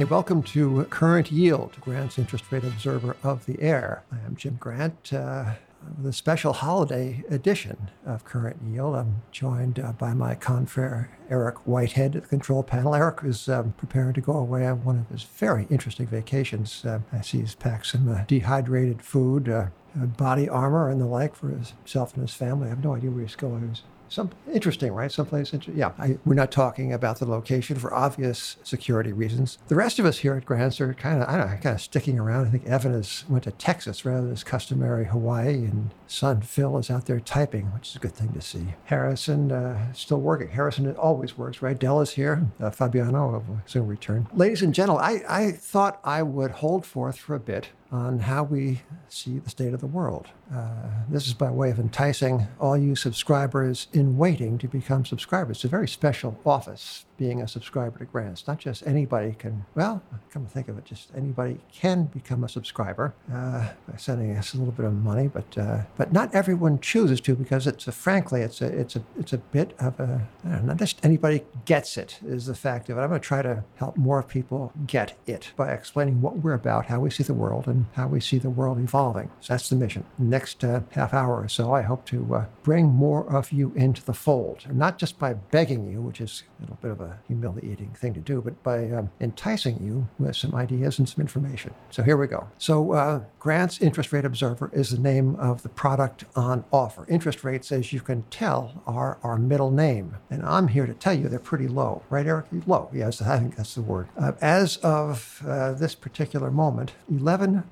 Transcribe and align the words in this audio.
Hey, 0.00 0.06
welcome 0.06 0.42
to 0.44 0.84
Current 0.84 1.30
Yield, 1.30 1.76
Grant's 1.78 2.18
interest 2.18 2.50
rate 2.50 2.64
observer 2.64 3.18
of 3.22 3.44
the 3.44 3.60
air. 3.60 4.02
I 4.10 4.24
am 4.24 4.34
Jim 4.34 4.56
Grant. 4.58 5.12
Uh, 5.12 5.56
the 6.02 6.14
special 6.14 6.54
holiday 6.54 7.22
edition 7.28 7.90
of 8.06 8.24
Current 8.24 8.56
Yield. 8.66 8.94
I'm 8.96 9.20
joined 9.30 9.78
uh, 9.78 9.92
by 9.92 10.14
my 10.14 10.36
confrere 10.36 11.10
Eric 11.28 11.66
Whitehead 11.66 12.16
at 12.16 12.22
the 12.22 12.28
control 12.28 12.62
panel. 12.62 12.94
Eric 12.94 13.18
is 13.24 13.46
um, 13.50 13.74
preparing 13.76 14.14
to 14.14 14.22
go 14.22 14.32
away 14.32 14.66
on 14.66 14.84
one 14.84 15.00
of 15.00 15.08
his 15.10 15.24
very 15.24 15.66
interesting 15.68 16.06
vacations. 16.06 16.82
Uh, 16.82 17.00
I 17.12 17.20
see 17.20 17.40
he's 17.40 17.54
packed 17.54 17.88
some 17.88 18.08
uh, 18.10 18.24
dehydrated 18.26 19.02
food, 19.02 19.50
uh, 19.50 19.66
body 19.94 20.48
armor, 20.48 20.88
and 20.88 20.98
the 20.98 21.04
like 21.04 21.36
for 21.36 21.50
himself 21.50 22.14
and 22.14 22.22
his 22.22 22.32
family. 22.32 22.68
I 22.68 22.70
have 22.70 22.82
no 22.82 22.94
idea 22.94 23.10
where 23.10 23.20
he's 23.20 23.36
going. 23.36 23.68
He's 23.68 23.82
some 24.10 24.30
interesting, 24.52 24.92
right? 24.92 25.10
Someplace, 25.10 25.52
inter- 25.52 25.72
yeah. 25.74 25.92
I, 25.98 26.18
we're 26.26 26.34
not 26.34 26.50
talking 26.50 26.92
about 26.92 27.20
the 27.20 27.26
location 27.26 27.76
for 27.76 27.94
obvious 27.94 28.56
security 28.62 29.12
reasons. 29.12 29.58
The 29.68 29.76
rest 29.76 29.98
of 29.98 30.04
us 30.04 30.18
here 30.18 30.34
at 30.34 30.44
Grants 30.44 30.80
are 30.80 30.92
kind 30.94 31.22
of, 31.22 31.28
I 31.28 31.36
don't 31.38 31.48
know, 31.48 31.56
kind 31.56 31.74
of 31.76 31.80
sticking 31.80 32.18
around. 32.18 32.48
I 32.48 32.50
think 32.50 32.66
Evan 32.66 32.92
has 32.92 33.24
went 33.28 33.44
to 33.44 33.52
Texas 33.52 34.04
rather 34.04 34.22
than 34.22 34.30
his 34.30 34.44
customary 34.44 35.06
Hawaii, 35.06 35.64
and 35.64 35.94
son 36.06 36.42
Phil 36.42 36.76
is 36.76 36.90
out 36.90 37.06
there 37.06 37.20
typing, 37.20 37.66
which 37.66 37.90
is 37.90 37.96
a 37.96 38.00
good 38.00 38.14
thing 38.14 38.32
to 38.32 38.40
see. 38.40 38.74
Harrison 38.84 39.52
uh, 39.52 39.92
still 39.92 40.20
working. 40.20 40.48
Harrison 40.48 40.92
always 40.96 41.38
works, 41.38 41.62
right? 41.62 41.78
Dell 41.78 42.00
is 42.00 42.10
here. 42.10 42.46
Uh, 42.60 42.70
Fabiano 42.70 43.30
will 43.46 43.62
soon 43.66 43.86
return. 43.86 44.26
Ladies 44.34 44.62
and 44.62 44.74
gentlemen, 44.74 45.04
I, 45.04 45.22
I 45.28 45.52
thought 45.52 46.00
I 46.02 46.22
would 46.22 46.50
hold 46.50 46.84
forth 46.84 47.16
for 47.16 47.34
a 47.36 47.40
bit 47.40 47.68
on 47.92 48.20
how 48.20 48.42
we 48.44 48.80
see 49.08 49.38
the 49.38 49.50
state 49.50 49.74
of 49.74 49.80
the 49.80 49.86
world. 49.86 50.28
Uh, 50.52 50.88
this 51.08 51.26
is 51.26 51.34
by 51.34 51.50
way 51.50 51.70
of 51.70 51.78
enticing 51.78 52.46
all 52.60 52.76
you 52.76 52.94
subscribers 52.94 53.88
in 53.92 54.16
waiting 54.16 54.58
to 54.58 54.68
become 54.68 55.04
subscribers. 55.04 55.58
It's 55.58 55.64
a 55.64 55.68
very 55.68 55.88
special 55.88 56.38
office 56.44 57.04
being 57.18 57.42
a 57.42 57.48
subscriber 57.48 57.98
to 57.98 58.04
grants. 58.04 58.46
Not 58.46 58.58
just 58.58 58.86
anybody 58.86 59.34
can, 59.38 59.64
well, 59.74 60.02
come 60.30 60.46
to 60.46 60.50
think 60.50 60.68
of 60.68 60.78
it, 60.78 60.84
just 60.84 61.10
anybody 61.14 61.58
can 61.72 62.04
become 62.04 62.44
a 62.44 62.48
subscriber 62.48 63.14
uh, 63.32 63.68
by 63.88 63.96
sending 63.96 64.36
us 64.36 64.54
a 64.54 64.58
little 64.58 64.72
bit 64.72 64.86
of 64.86 64.94
money, 64.94 65.28
but 65.28 65.58
uh, 65.58 65.82
but 65.96 66.12
not 66.12 66.34
everyone 66.34 66.80
chooses 66.80 67.20
to 67.22 67.34
because 67.34 67.66
it's 67.66 67.86
a, 67.86 67.92
frankly, 67.92 68.40
it's 68.40 68.62
a 68.62 68.66
it's 68.66 68.96
a 68.96 69.02
it's 69.18 69.32
a 69.32 69.38
bit 69.38 69.74
of 69.78 70.00
a 70.00 70.26
know, 70.44 70.60
not 70.60 70.76
just 70.76 71.04
anybody 71.04 71.44
gets 71.64 71.96
it 71.96 72.18
is 72.24 72.46
the 72.46 72.54
fact 72.54 72.88
of 72.88 72.98
it. 72.98 73.00
I'm 73.00 73.08
going 73.08 73.20
to 73.20 73.26
try 73.26 73.42
to 73.42 73.64
help 73.76 73.96
more 73.96 74.22
people 74.22 74.72
get 74.86 75.14
it 75.26 75.52
by 75.56 75.72
explaining 75.72 76.20
what 76.20 76.38
we're 76.38 76.54
about, 76.54 76.86
how 76.86 77.00
we 77.00 77.10
see 77.10 77.22
the 77.22 77.34
world, 77.34 77.66
and 77.66 77.79
how 77.92 78.08
we 78.08 78.20
see 78.20 78.38
the 78.38 78.50
world 78.50 78.78
evolving. 78.78 79.30
So 79.40 79.54
that's 79.54 79.68
the 79.68 79.76
mission. 79.76 80.04
Next 80.18 80.64
uh, 80.64 80.80
half 80.90 81.14
hour 81.14 81.40
or 81.42 81.48
so, 81.48 81.72
I 81.72 81.82
hope 81.82 82.04
to 82.06 82.34
uh, 82.34 82.44
bring 82.62 82.86
more 82.86 83.30
of 83.32 83.52
you 83.52 83.72
into 83.74 84.04
the 84.04 84.14
fold, 84.14 84.64
not 84.72 84.98
just 84.98 85.18
by 85.18 85.34
begging 85.34 85.90
you, 85.90 86.00
which 86.00 86.20
is 86.20 86.44
a 86.58 86.62
little 86.62 86.78
bit 86.80 86.90
of 86.90 87.00
a 87.00 87.18
humiliating 87.26 87.90
thing 87.90 88.14
to 88.14 88.20
do, 88.20 88.40
but 88.40 88.62
by 88.62 88.90
um, 88.90 89.10
enticing 89.20 89.82
you 89.82 90.08
with 90.18 90.36
some 90.36 90.54
ideas 90.54 90.98
and 90.98 91.08
some 91.08 91.20
information. 91.20 91.74
So 91.90 92.02
here 92.02 92.16
we 92.16 92.26
go. 92.26 92.48
So 92.58 92.92
uh, 92.92 93.22
Grant's 93.38 93.80
Interest 93.80 94.12
Rate 94.12 94.24
Observer 94.24 94.70
is 94.72 94.90
the 94.90 94.98
name 94.98 95.36
of 95.36 95.62
the 95.62 95.68
product 95.68 96.24
on 96.36 96.64
offer. 96.72 97.06
Interest 97.08 97.42
rates, 97.44 97.72
as 97.72 97.92
you 97.92 98.00
can 98.00 98.22
tell, 98.30 98.82
are 98.86 99.18
our 99.22 99.36
middle 99.36 99.70
name. 99.70 100.16
And 100.28 100.42
I'm 100.44 100.68
here 100.68 100.86
to 100.86 100.94
tell 100.94 101.14
you 101.14 101.28
they're 101.28 101.38
pretty 101.38 101.68
low. 101.68 102.02
Right, 102.10 102.26
Eric? 102.26 102.46
Low. 102.66 102.90
Yes, 102.92 103.22
I 103.22 103.38
think 103.38 103.56
that's 103.56 103.74
the 103.74 103.82
word. 103.82 104.08
Uh, 104.18 104.32
as 104.40 104.76
of 104.78 105.42
uh, 105.46 105.72
this 105.72 105.94
particular 105.94 106.50
moment, 106.50 106.92
11.7 107.12 107.62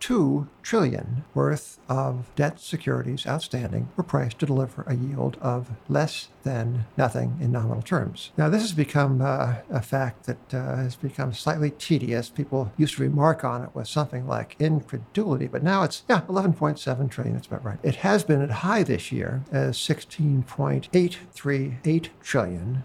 2 0.00 0.48
trillion 0.62 1.24
worth 1.34 1.78
of 1.88 2.30
debt 2.34 2.58
securities 2.58 3.24
outstanding 3.26 3.88
were 3.96 4.02
priced 4.02 4.38
to 4.38 4.46
deliver 4.46 4.82
a 4.82 4.94
yield 4.94 5.36
of 5.40 5.70
less 5.88 6.28
than 6.42 6.86
nothing 6.96 7.36
in 7.40 7.52
nominal 7.52 7.82
terms. 7.82 8.32
Now, 8.36 8.48
this 8.48 8.62
has 8.62 8.72
become 8.72 9.20
uh, 9.20 9.56
a 9.68 9.82
fact 9.82 10.24
that 10.24 10.54
uh, 10.54 10.76
has 10.76 10.96
become 10.96 11.34
slightly 11.34 11.70
tedious. 11.70 12.30
People 12.30 12.72
used 12.76 12.96
to 12.96 13.02
remark 13.02 13.44
on 13.44 13.62
it 13.62 13.70
with 13.74 13.86
something 13.88 14.26
like 14.26 14.56
incredulity, 14.58 15.46
but 15.46 15.62
now 15.62 15.82
it's, 15.82 16.02
yeah, 16.08 16.22
11.7 16.22 17.10
trillion. 17.10 17.34
That's 17.34 17.46
about 17.46 17.64
right. 17.64 17.78
It 17.82 17.96
has 17.96 18.24
been 18.24 18.40
at 18.42 18.50
high 18.50 18.82
this 18.82 19.12
year 19.12 19.42
as 19.52 19.76
$16.838 19.76 22.08
trillion 22.22 22.84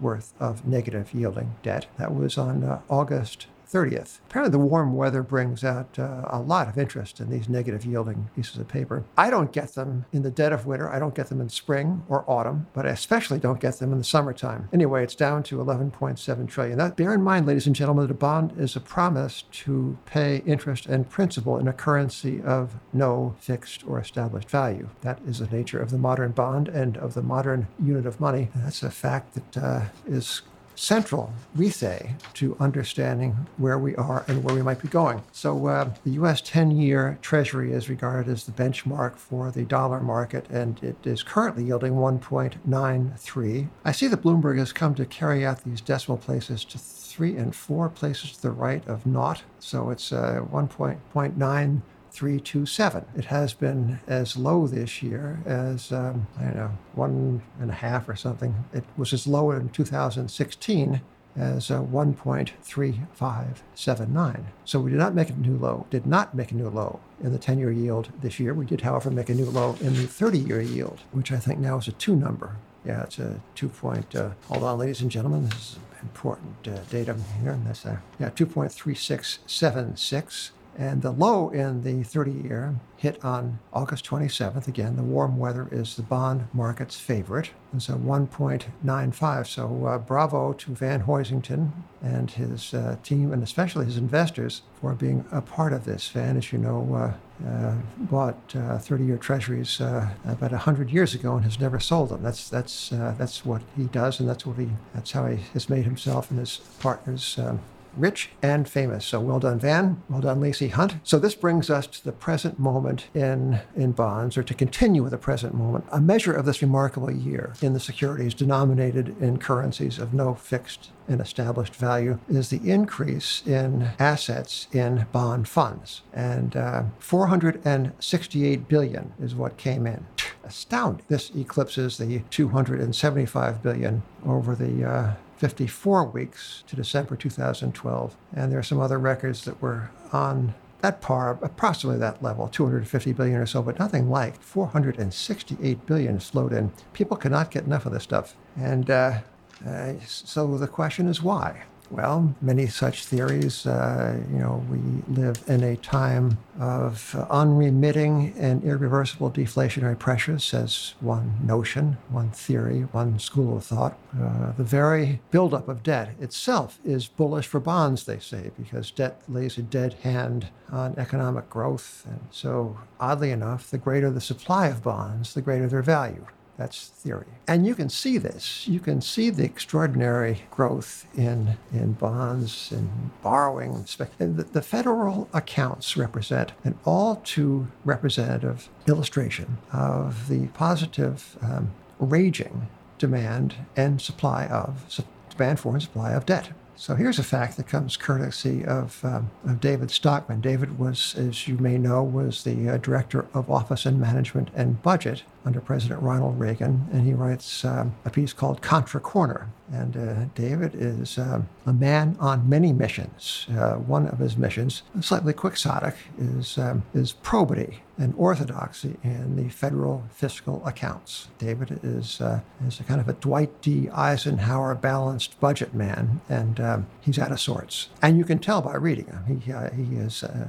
worth 0.00 0.34
of 0.40 0.66
negative 0.66 1.14
yielding 1.14 1.54
debt. 1.62 1.86
That 1.98 2.12
was 2.14 2.36
on 2.36 2.64
uh, 2.64 2.80
August 2.88 3.46
30th. 3.72 4.20
Apparently, 4.28 4.50
the 4.50 4.64
warm 4.64 4.94
weather 4.94 5.22
brings 5.22 5.64
out 5.64 5.98
uh, 5.98 6.22
a 6.26 6.40
lot 6.40 6.68
of 6.68 6.78
interest 6.78 7.20
in 7.20 7.30
these 7.30 7.48
negative 7.48 7.84
yielding 7.84 8.28
pieces 8.36 8.58
of 8.58 8.68
paper. 8.68 9.04
I 9.16 9.30
don't 9.30 9.52
get 9.52 9.74
them 9.74 10.04
in 10.12 10.22
the 10.22 10.30
dead 10.30 10.52
of 10.52 10.66
winter. 10.66 10.90
I 10.90 10.98
don't 10.98 11.14
get 11.14 11.28
them 11.28 11.40
in 11.40 11.48
spring 11.48 12.04
or 12.08 12.28
autumn, 12.28 12.66
but 12.74 12.86
I 12.86 12.90
especially 12.90 13.38
don't 13.38 13.60
get 13.60 13.78
them 13.78 13.92
in 13.92 13.98
the 13.98 14.04
summertime. 14.04 14.68
Anyway, 14.72 15.02
it's 15.02 15.14
down 15.14 15.42
to 15.44 15.58
11.7 15.58 16.48
trillion. 16.48 16.90
Bear 16.90 17.14
in 17.14 17.22
mind, 17.22 17.46
ladies 17.46 17.66
and 17.66 17.74
gentlemen, 17.74 18.06
that 18.06 18.12
a 18.12 18.14
bond 18.14 18.52
is 18.58 18.76
a 18.76 18.80
promise 18.80 19.44
to 19.52 19.98
pay 20.06 20.42
interest 20.46 20.86
and 20.86 21.08
principal 21.08 21.58
in 21.58 21.68
a 21.68 21.72
currency 21.72 22.42
of 22.42 22.74
no 22.92 23.34
fixed 23.38 23.86
or 23.86 23.98
established 23.98 24.50
value. 24.50 24.88
That 25.00 25.20
is 25.26 25.38
the 25.38 25.46
nature 25.46 25.80
of 25.80 25.90
the 25.90 25.98
modern 25.98 26.32
bond 26.32 26.68
and 26.68 26.96
of 26.96 27.14
the 27.14 27.22
modern 27.22 27.68
unit 27.82 28.06
of 28.06 28.20
money. 28.20 28.50
That's 28.54 28.82
a 28.82 28.90
fact 28.90 29.34
that 29.34 29.64
uh, 29.64 29.84
is 30.06 30.42
central, 30.74 31.32
we 31.54 31.68
say, 31.70 32.14
to 32.34 32.56
understanding 32.58 33.46
where 33.56 33.78
we 33.78 33.94
are 33.96 34.24
and 34.28 34.42
where 34.44 34.54
we 34.54 34.62
might 34.62 34.80
be 34.80 34.88
going. 34.88 35.22
So, 35.32 35.66
uh, 35.66 35.90
the 36.04 36.12
US 36.12 36.40
10 36.40 36.70
year 36.72 37.18
Treasury 37.22 37.72
is 37.72 37.88
regarded 37.88 38.30
as 38.30 38.44
the 38.44 38.52
benchmark 38.52 39.16
for 39.16 39.50
the 39.50 39.64
dollar 39.64 40.00
market, 40.00 40.46
and 40.50 40.82
it 40.82 40.96
is 41.04 41.22
currently 41.22 41.64
yielding 41.64 41.94
1.93. 41.94 43.68
I 43.84 43.92
see 43.92 44.06
that 44.08 44.22
Bloomberg 44.22 44.58
has 44.58 44.72
come 44.72 44.94
to 44.94 45.06
carry 45.06 45.44
out 45.44 45.64
these 45.64 45.80
decimal 45.80 46.18
places 46.18 46.64
to 46.66 46.78
three 46.78 47.36
and 47.36 47.54
four 47.54 47.88
places 47.88 48.32
to 48.32 48.42
the 48.42 48.50
right 48.50 48.86
of 48.88 49.06
naught. 49.06 49.42
So, 49.58 49.90
it's 49.90 50.12
uh, 50.12 50.44
1.9. 50.50 51.82
327. 52.12 53.06
It 53.16 53.24
has 53.26 53.52
been 53.54 54.00
as 54.06 54.36
low 54.36 54.66
this 54.66 55.02
year 55.02 55.40
as, 55.46 55.92
um, 55.92 56.26
I 56.38 56.44
don't 56.44 56.56
know, 56.56 56.78
one 56.94 57.42
and 57.58 57.70
a 57.70 57.74
half 57.74 58.08
or 58.08 58.16
something. 58.16 58.64
It 58.72 58.84
was 58.96 59.12
as 59.12 59.26
low 59.26 59.50
in 59.50 59.68
2016 59.70 61.00
as 61.34 61.70
uh, 61.70 61.80
1.3579. 61.80 64.44
So 64.66 64.80
we 64.80 64.90
did 64.90 64.98
not 64.98 65.14
make 65.14 65.30
a 65.30 65.34
new 65.34 65.56
low, 65.56 65.86
did 65.88 66.06
not 66.06 66.34
make 66.34 66.52
a 66.52 66.54
new 66.54 66.68
low 66.68 67.00
in 67.22 67.32
the 67.32 67.38
10 67.38 67.58
year 67.58 67.72
yield 67.72 68.10
this 68.20 68.38
year. 68.38 68.52
We 68.52 68.66
did, 68.66 68.82
however, 68.82 69.10
make 69.10 69.30
a 69.30 69.34
new 69.34 69.46
low 69.46 69.76
in 69.80 69.94
the 69.94 70.06
30 70.06 70.38
year 70.38 70.60
yield, 70.60 71.00
which 71.12 71.32
I 71.32 71.38
think 71.38 71.58
now 71.58 71.78
is 71.78 71.88
a 71.88 71.92
two 71.92 72.14
number. 72.14 72.56
Yeah, 72.84 73.04
it's 73.04 73.18
a 73.18 73.40
two 73.54 73.70
point, 73.70 74.14
uh, 74.14 74.32
hold 74.48 74.64
on, 74.64 74.78
ladies 74.78 75.00
and 75.00 75.10
gentlemen, 75.10 75.48
this 75.48 75.54
is 75.54 75.78
important 76.02 76.68
uh, 76.68 76.76
data 76.90 77.16
here. 77.40 77.52
And 77.52 77.66
that's, 77.66 77.86
uh, 77.86 77.96
yeah, 78.18 78.28
2.3676. 78.30 80.50
And 80.76 81.02
the 81.02 81.10
low 81.10 81.50
in 81.50 81.82
the 81.82 82.02
30 82.02 82.30
year 82.32 82.76
hit 82.96 83.22
on 83.24 83.58
August 83.72 84.06
27th. 84.06 84.68
Again, 84.68 84.96
the 84.96 85.02
warm 85.02 85.36
weather 85.36 85.68
is 85.72 85.96
the 85.96 86.02
bond 86.02 86.46
market's 86.54 86.96
favorite. 86.98 87.50
And 87.72 87.82
so 87.82 87.94
1.95. 87.94 89.46
So 89.46 89.86
uh, 89.86 89.98
bravo 89.98 90.52
to 90.52 90.70
Van 90.70 91.02
Hoisington 91.02 91.72
and 92.00 92.30
his 92.30 92.72
uh, 92.72 92.96
team, 93.02 93.32
and 93.32 93.42
especially 93.42 93.86
his 93.86 93.96
investors, 93.96 94.62
for 94.80 94.94
being 94.94 95.24
a 95.30 95.42
part 95.42 95.72
of 95.72 95.84
this. 95.84 96.08
Van, 96.08 96.36
as 96.36 96.52
you 96.52 96.58
know, 96.58 96.94
uh, 96.94 97.12
uh 97.46 97.74
bought 97.98 98.48
30-year 98.48 99.16
uh, 99.16 99.18
treasuries 99.18 99.80
uh, 99.80 100.08
about 100.24 100.52
100 100.52 100.90
years 100.90 101.12
ago 101.14 101.34
and 101.34 101.44
has 101.44 101.58
never 101.58 101.80
sold 101.80 102.10
them. 102.10 102.22
That's 102.22 102.48
that's 102.48 102.90
that's 102.90 103.44
what 103.44 103.62
he 103.76 103.84
does, 103.84 104.20
and 104.20 104.28
that's 104.28 104.46
what 104.46 104.58
he 104.58 104.68
that's 104.94 105.10
how 105.10 105.26
he 105.26 105.38
has 105.54 105.68
made 105.68 105.84
himself 105.84 106.30
and 106.30 106.38
his 106.38 106.58
partners 106.78 107.36
um, 107.38 107.60
rich 107.96 108.30
and 108.42 108.68
famous. 108.68 109.04
So 109.04 109.20
well 109.20 109.38
done, 109.38 109.58
Van. 109.58 110.02
Well 110.08 110.20
done, 110.20 110.40
Lacey 110.40 110.68
Hunt. 110.68 110.94
So 111.02 111.18
this 111.18 111.34
brings 111.34 111.70
us 111.70 111.86
to 111.88 112.04
the 112.04 112.12
present 112.12 112.58
moment 112.58 113.08
in, 113.14 113.60
in 113.76 113.92
bonds, 113.92 114.36
or 114.36 114.42
to 114.42 114.54
continue 114.54 115.02
with 115.02 115.12
the 115.12 115.18
present 115.18 115.54
moment. 115.54 115.84
A 115.90 116.00
measure 116.00 116.32
of 116.32 116.44
this 116.44 116.62
remarkable 116.62 117.10
year 117.10 117.54
in 117.60 117.72
the 117.72 117.80
securities 117.80 118.34
denominated 118.34 119.16
in 119.20 119.38
currencies 119.38 119.98
of 119.98 120.14
no 120.14 120.34
fixed 120.34 120.90
and 121.08 121.20
established 121.20 121.74
value 121.74 122.18
is 122.28 122.50
the 122.50 122.70
increase 122.70 123.42
in 123.46 123.90
assets 123.98 124.68
in 124.72 125.06
bond 125.12 125.48
funds. 125.48 126.02
And 126.12 126.56
uh, 126.56 126.84
468 126.98 128.68
billion 128.68 129.12
is 129.20 129.34
what 129.34 129.56
came 129.56 129.86
in. 129.86 130.06
Astounding. 130.44 131.04
This 131.08 131.30
eclipses 131.36 131.98
the 131.98 132.22
275 132.30 133.62
billion 133.62 134.02
over 134.26 134.54
the 134.54 134.84
uh, 134.84 135.14
54 135.42 136.04
weeks 136.04 136.62
to 136.68 136.76
December 136.76 137.16
2012. 137.16 138.16
And 138.32 138.52
there 138.52 138.60
are 138.60 138.62
some 138.62 138.78
other 138.78 138.96
records 138.96 139.44
that 139.44 139.60
were 139.60 139.90
on 140.12 140.54
that 140.82 141.00
par, 141.00 141.36
approximately 141.42 141.98
that 141.98 142.22
level, 142.22 142.46
250 142.46 143.12
billion 143.12 143.40
or 143.40 143.46
so, 143.46 143.60
but 143.60 143.76
nothing 143.76 144.08
like 144.08 144.40
468 144.40 145.84
billion 145.84 146.20
flowed 146.20 146.52
in. 146.52 146.70
People 146.92 147.16
cannot 147.16 147.50
get 147.50 147.64
enough 147.64 147.86
of 147.86 147.92
this 147.92 148.04
stuff. 148.04 148.36
And 148.56 148.88
uh, 148.88 149.18
uh, 149.66 149.94
so 150.06 150.56
the 150.56 150.68
question 150.68 151.08
is 151.08 151.24
why? 151.24 151.64
Well, 151.92 152.34
many 152.40 152.68
such 152.68 153.04
theories. 153.04 153.66
Uh, 153.66 154.18
you 154.32 154.38
know, 154.38 154.64
we 154.70 154.78
live 155.12 155.44
in 155.46 155.62
a 155.62 155.76
time 155.76 156.38
of 156.58 157.14
unremitting 157.28 158.32
and 158.38 158.64
irreversible 158.64 159.30
deflationary 159.30 159.98
pressures, 159.98 160.42
says 160.42 160.94
one 161.00 161.34
notion, 161.44 161.98
one 162.08 162.30
theory, 162.30 162.80
one 162.92 163.18
school 163.18 163.58
of 163.58 163.64
thought. 163.64 163.98
Uh, 164.18 164.52
the 164.52 164.64
very 164.64 165.20
buildup 165.30 165.68
of 165.68 165.82
debt 165.82 166.14
itself 166.18 166.80
is 166.82 167.08
bullish 167.08 167.46
for 167.46 167.60
bonds, 167.60 168.04
they 168.04 168.18
say, 168.18 168.52
because 168.58 168.90
debt 168.90 169.20
lays 169.28 169.58
a 169.58 169.62
dead 169.62 169.92
hand 170.02 170.48
on 170.70 170.94
economic 170.96 171.50
growth. 171.50 172.06
And 172.06 172.20
so, 172.30 172.78
oddly 173.00 173.30
enough, 173.30 173.70
the 173.70 173.76
greater 173.76 174.10
the 174.10 174.22
supply 174.22 174.68
of 174.68 174.82
bonds, 174.82 175.34
the 175.34 175.42
greater 175.42 175.68
their 175.68 175.82
value. 175.82 176.24
That's 176.62 176.86
theory. 176.86 177.26
And 177.48 177.66
you 177.66 177.74
can 177.74 177.88
see 177.88 178.18
this. 178.18 178.68
You 178.68 178.78
can 178.78 179.00
see 179.00 179.30
the 179.30 179.42
extraordinary 179.42 180.44
growth 180.52 181.06
in, 181.16 181.58
in 181.72 181.94
bonds 181.94 182.70
and 182.70 183.10
borrowing. 183.20 183.84
The 184.18 184.62
federal 184.62 185.28
accounts 185.34 185.96
represent 185.96 186.52
an 186.62 186.78
all 186.84 187.16
too 187.24 187.66
representative 187.84 188.68
illustration 188.86 189.58
of 189.72 190.28
the 190.28 190.46
positive 190.54 191.36
um, 191.42 191.72
raging 191.98 192.68
demand 192.96 193.56
and 193.74 194.00
supply 194.00 194.46
of 194.46 195.02
demand 195.30 195.58
for 195.58 195.72
and 195.72 195.82
supply 195.82 196.12
of 196.12 196.26
debt. 196.26 196.50
So 196.82 196.96
here's 196.96 197.20
a 197.20 197.22
fact 197.22 197.56
that 197.58 197.68
comes 197.68 197.96
courtesy 197.96 198.64
of, 198.64 199.04
um, 199.04 199.30
of 199.46 199.60
David 199.60 199.92
Stockman. 199.92 200.40
David 200.40 200.80
was, 200.80 201.14
as 201.16 201.46
you 201.46 201.56
may 201.58 201.78
know, 201.78 202.02
was 202.02 202.42
the 202.42 202.70
uh, 202.70 202.76
director 202.78 203.26
of 203.34 203.48
Office 203.48 203.86
and 203.86 204.00
Management 204.00 204.48
and 204.52 204.82
Budget 204.82 205.22
under 205.44 205.60
President 205.60 206.00
Ronald 206.02 206.38
Reagan, 206.38 206.86
and 206.92 207.04
he 207.04 207.14
writes 207.14 207.64
um, 207.64 207.94
a 208.04 208.10
piece 208.10 208.32
called 208.32 208.62
Contra 208.62 209.00
Corner. 209.00 209.48
And 209.72 209.96
uh, 209.96 210.24
David 210.34 210.74
is 210.74 211.18
um, 211.18 211.48
a 211.64 211.72
man 211.72 212.16
on 212.20 212.48
many 212.48 212.72
missions. 212.72 213.46
Uh, 213.50 213.74
one 213.74 214.06
of 214.06 214.18
his 214.18 214.36
missions, 214.36 214.82
slightly 215.00 215.32
quixotic, 215.32 215.94
is, 216.18 216.58
um, 216.58 216.82
is 216.92 217.12
probity 217.12 217.82
and 217.96 218.14
orthodoxy 218.16 218.96
in 219.02 219.36
the 219.36 219.48
federal 219.48 220.04
fiscal 220.10 220.64
accounts. 220.66 221.28
David 221.38 221.80
is, 221.82 222.20
uh, 222.20 222.40
is 222.66 222.80
a 222.80 222.84
kind 222.84 223.00
of 223.00 223.08
a 223.08 223.14
Dwight 223.14 223.62
D. 223.62 223.88
Eisenhower 223.90 224.74
balanced 224.74 225.40
budget 225.40 225.72
man, 225.74 226.20
and 226.28 226.60
um, 226.60 226.86
he's 227.00 227.18
out 227.18 227.32
of 227.32 227.40
sorts. 227.40 227.88
And 228.02 228.18
you 228.18 228.24
can 228.24 228.38
tell 228.38 228.60
by 228.60 228.74
reading 228.76 229.06
him. 229.06 229.40
He, 229.40 229.52
uh, 229.52 229.70
he 229.70 229.96
is 229.96 230.22
uh, 230.22 230.48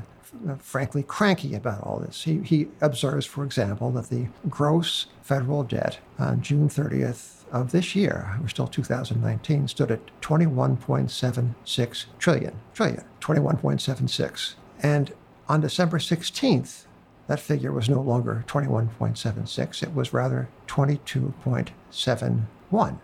frankly 0.59 1.03
cranky 1.03 1.55
about 1.55 1.83
all 1.83 1.99
this. 1.99 2.23
He, 2.23 2.39
he 2.39 2.67
observes, 2.81 3.25
for 3.25 3.43
example, 3.43 3.91
that 3.91 4.09
the 4.09 4.27
gross 4.49 5.07
federal 5.21 5.63
debt 5.63 5.99
on 6.19 6.41
June 6.41 6.69
30th 6.69 7.43
of 7.51 7.71
this 7.71 7.95
year, 7.95 8.37
we're 8.41 8.47
still 8.47 8.67
2019, 8.67 9.67
stood 9.67 9.91
at 9.91 10.21
21.76 10.21 12.05
trillion. 12.17 12.55
Trillion. 12.73 13.03
21.76. 13.21 14.55
And 14.81 15.13
on 15.47 15.61
December 15.61 15.99
16th, 15.99 16.85
that 17.27 17.39
figure 17.39 17.71
was 17.71 17.87
no 17.87 18.01
longer 18.01 18.43
21.76, 18.47 19.83
it 19.83 19.93
was 19.93 20.11
rather 20.13 20.49
22.71. 20.67 22.99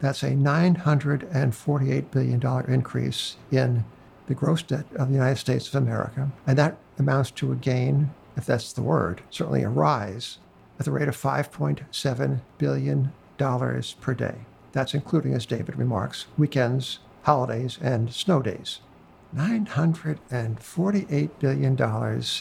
That's 0.00 0.22
a 0.22 0.30
$948 0.30 2.10
billion 2.10 2.42
increase 2.70 3.36
in 3.50 3.84
the 4.26 4.34
gross 4.34 4.62
debt 4.62 4.86
of 4.96 5.08
the 5.08 5.14
United 5.14 5.36
States 5.36 5.68
of 5.68 5.74
America, 5.74 6.30
and 6.46 6.58
that 6.58 6.76
amounts 6.98 7.30
to 7.32 7.52
a 7.52 7.56
gain, 7.56 8.10
if 8.36 8.46
that's 8.46 8.72
the 8.72 8.82
word, 8.82 9.22
certainly 9.30 9.62
a 9.62 9.68
rise, 9.68 10.38
at 10.78 10.84
the 10.84 10.92
rate 10.92 11.08
of 11.08 11.16
$5.7 11.16 12.40
billion 12.58 13.12
per 13.38 14.14
day. 14.14 14.36
That's 14.72 14.94
including, 14.94 15.34
as 15.34 15.46
David 15.46 15.76
remarks, 15.76 16.26
weekends, 16.36 16.98
holidays, 17.22 17.78
and 17.80 18.12
snow 18.12 18.42
days. 18.42 18.80
$948 19.34 21.30
billion 21.38 21.76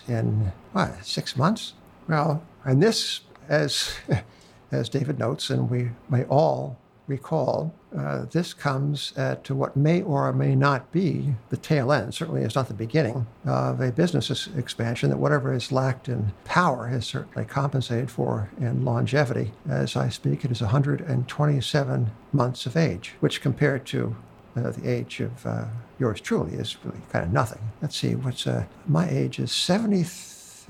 in, 0.08 0.52
what, 0.72 1.06
six 1.06 1.36
months? 1.36 1.74
Well, 2.08 2.44
and 2.64 2.82
this, 2.82 3.22
as, 3.50 3.96
as 4.72 4.90
David 4.90 5.20
notes, 5.20 5.50
and 5.50 5.70
we 5.70 5.92
may 6.10 6.24
all 6.26 6.80
recall, 7.08 7.74
uh, 7.96 8.26
this 8.32 8.54
comes 8.54 9.14
at 9.18 9.50
what 9.52 9.76
may 9.76 10.02
or 10.02 10.32
may 10.34 10.56
not 10.56 10.92
be 10.92 11.36
the 11.50 11.58
tail 11.58 11.92
end. 11.92 12.14
Certainly, 12.14 12.44
it's 12.44 12.56
not 12.56 12.68
the 12.68 12.74
beginning 12.74 13.28
of 13.46 13.82
a 13.82 13.92
business 13.92 14.48
expansion 14.58 15.10
that 15.10 15.18
whatever 15.18 15.54
is 15.54 15.72
lacked 15.72 16.08
in 16.08 16.34
power 16.44 16.90
is 16.90 17.06
certainly 17.06 17.46
compensated 17.46 18.10
for 18.10 18.50
in 18.60 18.86
longevity. 18.86 19.52
As 19.70 19.96
I 19.96 20.10
speak, 20.10 20.44
it 20.46 20.52
is 20.52 20.62
127 20.62 22.12
months 22.32 22.66
of 22.66 22.78
age, 22.78 23.14
which 23.20 23.42
compared 23.42 23.86
to 23.88 24.16
uh, 24.56 24.72
the 24.72 24.90
age 24.90 25.20
of 25.20 25.46
uh, 25.46 25.66
yours 26.00 26.22
truly 26.22 26.54
is 26.54 26.78
really 26.84 27.00
kind 27.12 27.26
of 27.26 27.34
nothing. 27.34 27.62
Let's 27.82 27.98
see, 27.98 28.16
what's 28.16 28.48
uh, 28.48 28.66
my 28.88 29.10
age 29.10 29.40
is 29.40 29.52
70. 29.52 30.06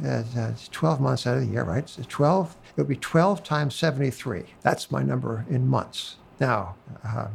Uh, 0.04 0.24
12 0.72 1.00
months 1.00 1.28
out 1.28 1.38
of 1.38 1.42
the 1.46 1.54
year, 1.54 1.64
right? 1.64 1.88
So 1.88 2.02
12, 2.08 2.56
it 2.76 2.82
would 2.82 2.88
be 2.88 2.96
12 2.96 3.44
times 3.44 3.76
73. 3.76 4.46
That's 4.64 4.90
my 4.90 5.04
number 5.04 5.46
in 5.48 5.68
months. 5.68 6.16
Now, 6.44 6.76
uh, 7.06 7.28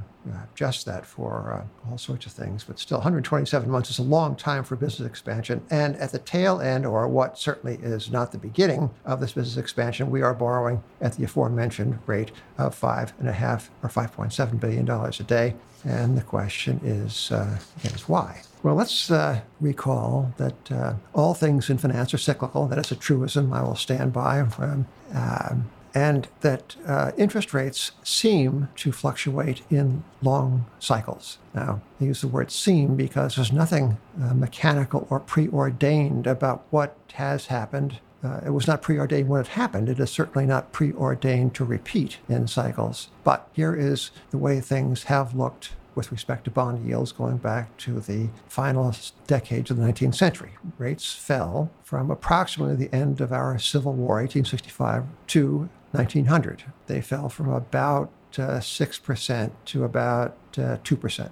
adjust 0.53 0.85
that 0.85 1.07
for 1.07 1.65
uh, 1.65 1.91
all 1.91 1.97
sorts 1.97 2.27
of 2.27 2.33
things, 2.33 2.63
but 2.63 2.79
still 2.79 2.99
127 2.99 3.71
months 3.71 3.89
is 3.89 3.99
a 3.99 4.03
long 4.03 4.37
time 4.37 4.65
for 4.65 4.77
business 4.77 5.09
expansion. 5.09 5.65
And 5.71 5.97
at 5.97 6.13
the 6.13 6.19
tail 6.19 6.61
end, 6.61 6.85
or 6.85 7.09
what 7.09 7.39
certainly 7.39 7.79
is 7.83 8.11
not 8.11 8.33
the 8.33 8.39
beginning 8.39 8.91
of 9.07 9.21
this 9.21 9.33
business 9.33 9.57
expansion, 9.57 10.11
we 10.11 10.21
are 10.21 10.35
borrowing 10.35 10.83
at 11.01 11.15
the 11.15 11.25
aforementioned 11.25 11.99
rate 12.05 12.33
of 12.59 12.75
five 12.75 13.15
and 13.19 13.31
a 13.31 13.33
half 13.33 13.71
or 13.83 13.89
5.7 13.89 14.61
billion 14.61 14.85
dollars 14.85 15.21
a 15.21 15.25
day. 15.25 15.55
And 15.85 16.19
the 16.19 16.23
question 16.23 16.79
is, 16.85 17.33
uh, 17.33 17.59
is 17.85 18.07
why? 18.11 18.43
Well, 18.63 18.75
let's 18.75 19.11
uh, 19.11 19.41
recall 19.59 20.35
that 20.37 20.71
uh, 20.71 20.95
all 21.15 21.33
things 21.33 21.71
in 21.71 21.79
finance 21.79 22.13
are 22.13 22.19
cyclical. 22.19 22.67
That 22.67 22.79
is 22.79 22.93
a 22.93 22.97
truism 22.97 23.55
I 23.55 23.63
will 23.63 23.77
stand 23.77 24.13
by. 24.13 24.41
Um, 24.41 24.87
um, 25.15 25.71
and 25.95 26.29
that 26.41 26.77
uh, 26.87 27.13
interest 27.17 27.55
rates 27.55 27.93
seem 28.03 28.69
to 28.77 28.93
fluctuate 28.93 29.63
in 29.71 30.05
long 30.23 30.67
cycles. 30.79 31.39
Now, 31.55 31.81
I 32.01 32.05
use 32.05 32.21
the 32.21 32.29
word 32.29 32.51
seem 32.51 32.97
because 32.97 33.37
there's 33.37 33.53
nothing 33.53 33.99
uh, 34.23 34.35
mechanical 34.35 35.07
or 35.11 35.21
preordained 35.21 36.27
about 36.27 36.65
what 36.71 36.97
has 37.15 37.47
happened. 37.47 37.99
Uh, 38.23 38.41
it 38.47 38.51
was 38.51 38.67
not 38.67 38.83
preordained 38.83 39.29
when 39.29 39.41
it 39.41 39.49
happened. 39.49 39.89
It 39.89 40.01
is 40.01 40.11
certainly 40.11 40.47
not 40.47 40.73
preordained 40.73 41.55
to 41.55 41.65
repeat 41.65 42.19
in 42.29 42.49
cycles. 42.49 43.09
But 43.23 43.49
here 43.53 43.75
is 43.75 44.11
the 44.31 44.39
way 44.39 44.61
things 44.61 45.05
have 45.05 45.35
looked 45.35 45.71
with 45.99 46.13
respect 46.13 46.45
to 46.45 46.51
bond 46.51 46.87
yields 46.87 47.11
going 47.11 47.39
back 47.39 47.77
to 47.77 47.99
the 47.99 48.29
final 48.47 48.95
decades 49.27 49.69
of 49.69 49.79
the 49.79 49.83
19th 49.83 50.15
century. 50.15 50.53
Rates 50.79 51.13
fell 51.13 51.73
from 51.83 52.09
approximately 52.09 52.77
the 52.77 52.95
end 52.95 53.21
of 53.21 53.33
our 53.33 53.59
Civil 53.59 53.95
War, 53.95 54.21
1865, 54.23 55.03
to 55.27 55.69
1900. 55.91 56.63
They 56.87 57.01
fell 57.01 57.29
from 57.29 57.51
about 57.51 58.13
uh, 58.39 58.61
6% 58.61 59.51
to 59.65 59.85
about 59.85 60.37
uh, 60.57 60.77
2% 60.85 61.31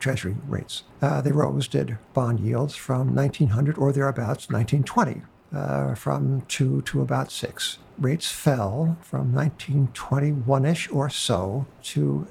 Treasury 0.00 0.36
rates. 0.46 0.84
Uh, 1.02 1.20
they 1.20 1.30
rose, 1.32 1.68
did 1.68 1.98
bond 2.14 2.40
yields 2.40 2.74
from 2.74 3.14
1900 3.14 3.76
or 3.76 3.92
thereabouts, 3.92 4.48
1920, 4.48 5.20
uh, 5.54 5.94
from 5.94 6.40
2 6.48 6.80
to 6.80 7.02
about 7.02 7.30
6. 7.30 7.76
Rates 7.98 8.32
fell 8.32 8.96
from 9.02 9.34
1921 9.34 10.64
ish 10.64 10.90
or 10.90 11.10
so 11.10 11.66
to 11.82 12.26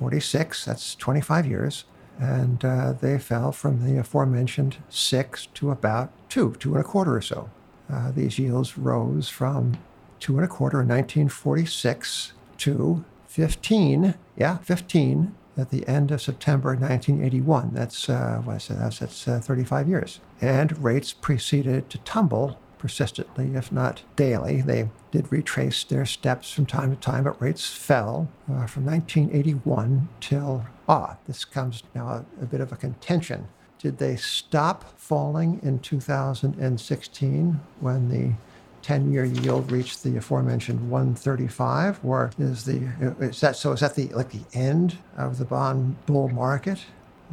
1946, 0.00 0.64
that's 0.64 0.94
25 0.94 1.46
years, 1.46 1.84
and 2.20 2.64
uh, 2.64 2.92
they 2.92 3.18
fell 3.18 3.50
from 3.50 3.84
the 3.84 3.98
aforementioned 3.98 4.76
6 4.88 5.46
to 5.54 5.70
about 5.72 6.12
2, 6.28 6.54
2 6.58 6.74
and 6.74 6.80
a 6.80 6.84
quarter 6.84 7.16
or 7.16 7.20
so. 7.20 7.50
Uh, 7.92 8.12
these 8.12 8.38
yields 8.38 8.78
rose 8.78 9.28
from 9.28 9.76
two 10.20 10.36
and 10.36 10.44
a 10.44 10.48
quarter 10.48 10.82
in 10.82 10.88
1946 10.88 12.32
to 12.58 13.04
15, 13.26 14.14
yeah, 14.36 14.58
15 14.58 15.34
at 15.56 15.70
the 15.70 15.86
end 15.88 16.12
of 16.12 16.22
September 16.22 16.70
1981. 16.70 17.70
That's, 17.72 18.08
uh, 18.08 18.40
what 18.44 18.54
I 18.54 18.58
said, 18.58 18.78
that's, 18.78 18.98
that's 19.00 19.26
uh, 19.26 19.40
35 19.40 19.88
years. 19.88 20.20
And 20.40 20.82
rates 20.82 21.12
proceeded 21.12 21.90
to 21.90 21.98
tumble 21.98 22.58
persistently, 22.78 23.54
if 23.54 23.72
not 23.72 24.02
daily. 24.16 24.62
They 24.62 24.88
did 25.10 25.30
retrace 25.32 25.84
their 25.84 26.06
steps 26.06 26.50
from 26.50 26.66
time 26.66 26.94
to 26.94 27.00
time, 27.00 27.24
but 27.24 27.40
rates 27.40 27.66
fell 27.66 28.28
uh, 28.44 28.66
from 28.66 28.86
1981 28.86 30.08
till, 30.20 30.64
ah, 30.88 31.16
this 31.26 31.44
comes 31.44 31.82
now 31.94 32.08
a, 32.08 32.24
a 32.42 32.46
bit 32.46 32.60
of 32.60 32.72
a 32.72 32.76
contention. 32.76 33.48
Did 33.78 33.98
they 33.98 34.16
stop 34.16 34.98
falling 34.98 35.60
in 35.62 35.78
2016 35.78 37.60
when 37.80 38.08
the 38.08 38.34
10 38.82 39.12
year 39.12 39.24
yield 39.24 39.70
reached 39.70 40.02
the 40.02 40.16
aforementioned 40.16 40.90
135 40.90 42.00
or 42.04 42.30
is 42.38 42.64
the 42.64 42.90
is 43.20 43.40
that 43.40 43.56
so 43.56 43.72
is 43.72 43.80
that 43.80 43.94
the 43.94 44.06
like 44.08 44.30
the 44.30 44.40
end 44.52 44.96
of 45.16 45.38
the 45.38 45.44
bond 45.44 45.96
bull 46.06 46.28
market 46.28 46.78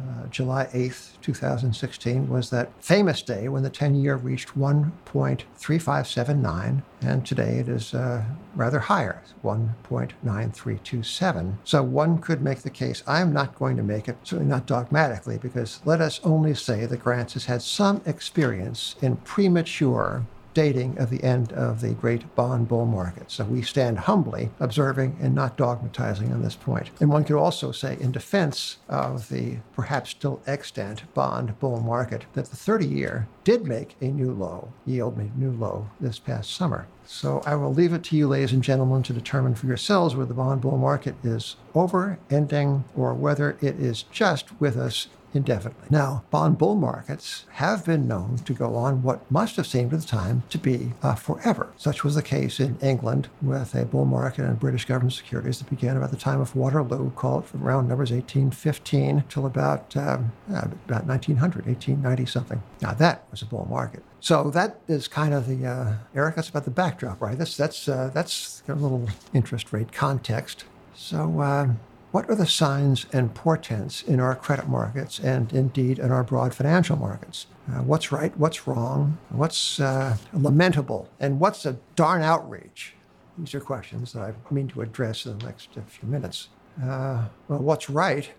uh, 0.00 0.26
July 0.28 0.68
8th, 0.72 1.20
2016, 1.22 2.28
was 2.28 2.50
that 2.50 2.70
famous 2.82 3.22
day 3.22 3.48
when 3.48 3.62
the 3.62 3.70
10 3.70 3.94
year 3.94 4.16
reached 4.16 4.48
1.3579, 4.50 6.82
and 7.00 7.26
today 7.26 7.58
it 7.58 7.68
is 7.68 7.94
uh, 7.94 8.22
rather 8.54 8.78
higher, 8.78 9.22
1.9327. 9.42 11.54
So 11.64 11.82
one 11.82 12.18
could 12.18 12.42
make 12.42 12.60
the 12.60 12.68
case. 12.70 13.02
I'm 13.06 13.32
not 13.32 13.54
going 13.54 13.78
to 13.78 13.82
make 13.82 14.06
it, 14.08 14.18
certainly 14.22 14.50
not 14.50 14.66
dogmatically, 14.66 15.38
because 15.38 15.80
let 15.84 16.02
us 16.02 16.20
only 16.24 16.54
say 16.54 16.86
that 16.86 17.02
Grants 17.02 17.34
has 17.34 17.44
had 17.46 17.62
some 17.62 18.02
experience 18.04 18.96
in 19.00 19.16
premature 19.16 20.26
dating 20.56 20.96
of 20.96 21.10
the 21.10 21.22
end 21.22 21.52
of 21.52 21.82
the 21.82 21.90
great 21.90 22.34
bond 22.34 22.66
bull 22.66 22.86
market. 22.86 23.30
So 23.30 23.44
we 23.44 23.60
stand 23.60 23.98
humbly 23.98 24.48
observing 24.58 25.18
and 25.20 25.34
not 25.34 25.58
dogmatizing 25.58 26.32
on 26.32 26.40
this 26.40 26.56
point. 26.56 26.88
And 26.98 27.10
one 27.10 27.24
could 27.24 27.36
also 27.36 27.72
say, 27.72 27.98
in 28.00 28.10
defense 28.10 28.78
of 28.88 29.28
the 29.28 29.58
perhaps 29.74 30.12
still 30.12 30.40
extant 30.46 31.12
bond 31.12 31.60
bull 31.60 31.80
market, 31.80 32.24
that 32.32 32.46
the 32.46 32.56
30 32.56 32.86
year 32.86 33.28
did 33.44 33.66
make 33.66 33.96
a 34.00 34.06
new 34.06 34.32
low, 34.32 34.72
yield 34.86 35.18
made 35.18 35.36
new 35.36 35.50
low 35.50 35.90
this 36.00 36.18
past 36.18 36.54
summer. 36.54 36.86
So 37.04 37.42
I 37.44 37.54
will 37.54 37.72
leave 37.72 37.92
it 37.92 38.02
to 38.04 38.16
you, 38.16 38.26
ladies 38.26 38.52
and 38.52 38.64
gentlemen, 38.64 39.02
to 39.04 39.12
determine 39.12 39.54
for 39.54 39.66
yourselves 39.66 40.16
whether 40.16 40.28
the 40.28 40.34
bond 40.34 40.62
bull 40.62 40.78
market 40.78 41.14
is 41.22 41.56
over, 41.74 42.18
ending, 42.30 42.84
or 42.96 43.12
whether 43.12 43.58
it 43.60 43.78
is 43.78 44.04
just 44.04 44.58
with 44.58 44.76
us 44.76 45.08
indefinitely. 45.34 45.86
Now, 45.90 46.24
bond 46.30 46.58
bull 46.58 46.74
markets 46.74 47.44
have 47.52 47.84
been 47.84 48.08
known 48.08 48.38
to 48.44 48.52
go 48.52 48.74
on 48.74 49.02
what 49.02 49.30
must 49.30 49.56
have 49.56 49.66
seemed 49.66 49.92
at 49.92 50.00
the 50.00 50.06
time 50.06 50.42
to 50.50 50.58
be 50.58 50.92
uh, 51.02 51.14
forever. 51.14 51.72
Such 51.76 52.04
was 52.04 52.14
the 52.14 52.22
case 52.22 52.60
in 52.60 52.78
England 52.80 53.28
with 53.42 53.74
a 53.74 53.84
bull 53.84 54.04
market 54.04 54.44
in 54.44 54.54
British 54.54 54.84
government 54.84 55.14
securities 55.14 55.58
that 55.58 55.70
began 55.70 55.96
about 55.96 56.10
the 56.10 56.16
time 56.16 56.40
of 56.40 56.56
Waterloo, 56.56 57.10
called 57.10 57.46
from 57.46 57.62
round 57.62 57.88
numbers 57.88 58.10
1815 58.10 59.24
till 59.28 59.46
about, 59.46 59.96
um, 59.96 60.32
about 60.48 61.06
1900, 61.06 61.66
1890 61.66 62.26
something. 62.26 62.62
Now, 62.80 62.92
that 62.94 63.24
was 63.30 63.42
a 63.42 63.46
bull 63.46 63.66
market. 63.70 64.02
So 64.20 64.50
that 64.50 64.80
is 64.88 65.06
kind 65.06 65.32
of 65.32 65.46
the 65.46 65.66
uh, 65.66 65.94
Eric. 66.14 66.34
That's 66.34 66.48
about 66.48 66.64
the 66.64 66.70
backdrop, 66.72 67.20
right? 67.20 67.38
That's 67.38 67.56
that's 67.56 67.88
uh, 67.88 68.10
that's 68.12 68.62
a 68.66 68.74
little 68.74 69.08
interest 69.32 69.72
rate 69.72 69.92
context. 69.92 70.64
So 70.96 71.40
uh, 71.40 71.68
what 72.16 72.30
are 72.30 72.34
the 72.34 72.46
signs 72.46 73.04
and 73.12 73.34
portents 73.34 74.02
in 74.02 74.20
our 74.20 74.34
credit 74.34 74.66
markets 74.66 75.18
and 75.18 75.52
indeed 75.52 75.98
in 75.98 76.10
our 76.10 76.24
broad 76.24 76.54
financial 76.54 76.96
markets? 76.96 77.46
Uh, 77.70 77.82
what's 77.82 78.10
right? 78.10 78.34
What's 78.38 78.66
wrong? 78.66 79.18
What's 79.28 79.78
uh, 79.78 80.16
lamentable? 80.32 81.10
And 81.20 81.38
what's 81.38 81.66
a 81.66 81.76
darn 81.94 82.22
outrage? 82.22 82.94
These 83.36 83.54
are 83.54 83.60
questions 83.60 84.14
that 84.14 84.22
I 84.22 84.32
mean 84.50 84.66
to 84.68 84.80
address 84.80 85.26
in 85.26 85.38
the 85.38 85.44
next 85.44 85.68
few 85.74 86.08
minutes. 86.08 86.48
Uh, 86.82 87.26
well, 87.48 87.58
what's 87.58 87.90
right? 87.90 88.30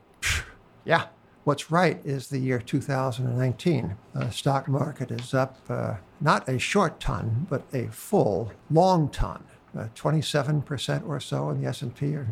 yeah, 0.84 1.05
what's 1.43 1.69
right 1.69 2.01
is 2.03 2.29
the 2.29 2.39
year 2.39 2.57
2019. 2.57 3.96
The 4.15 4.31
stock 4.31 4.67
market 4.67 5.12
is 5.12 5.36
up 5.36 5.60
uh, 5.69 5.98
not 6.19 6.50
a 6.50 6.57
short 6.57 7.00
ton, 7.00 7.46
but 7.48 7.62
a 7.72 7.89
full 7.89 8.51
long 8.72 9.10
ton. 9.10 9.43
27% 9.76 11.02
uh, 11.02 11.06
or 11.06 11.20
so 11.20 11.50
in 11.50 11.62
the 11.62 11.68
S&P. 11.68 12.16
Uh, 12.16 12.24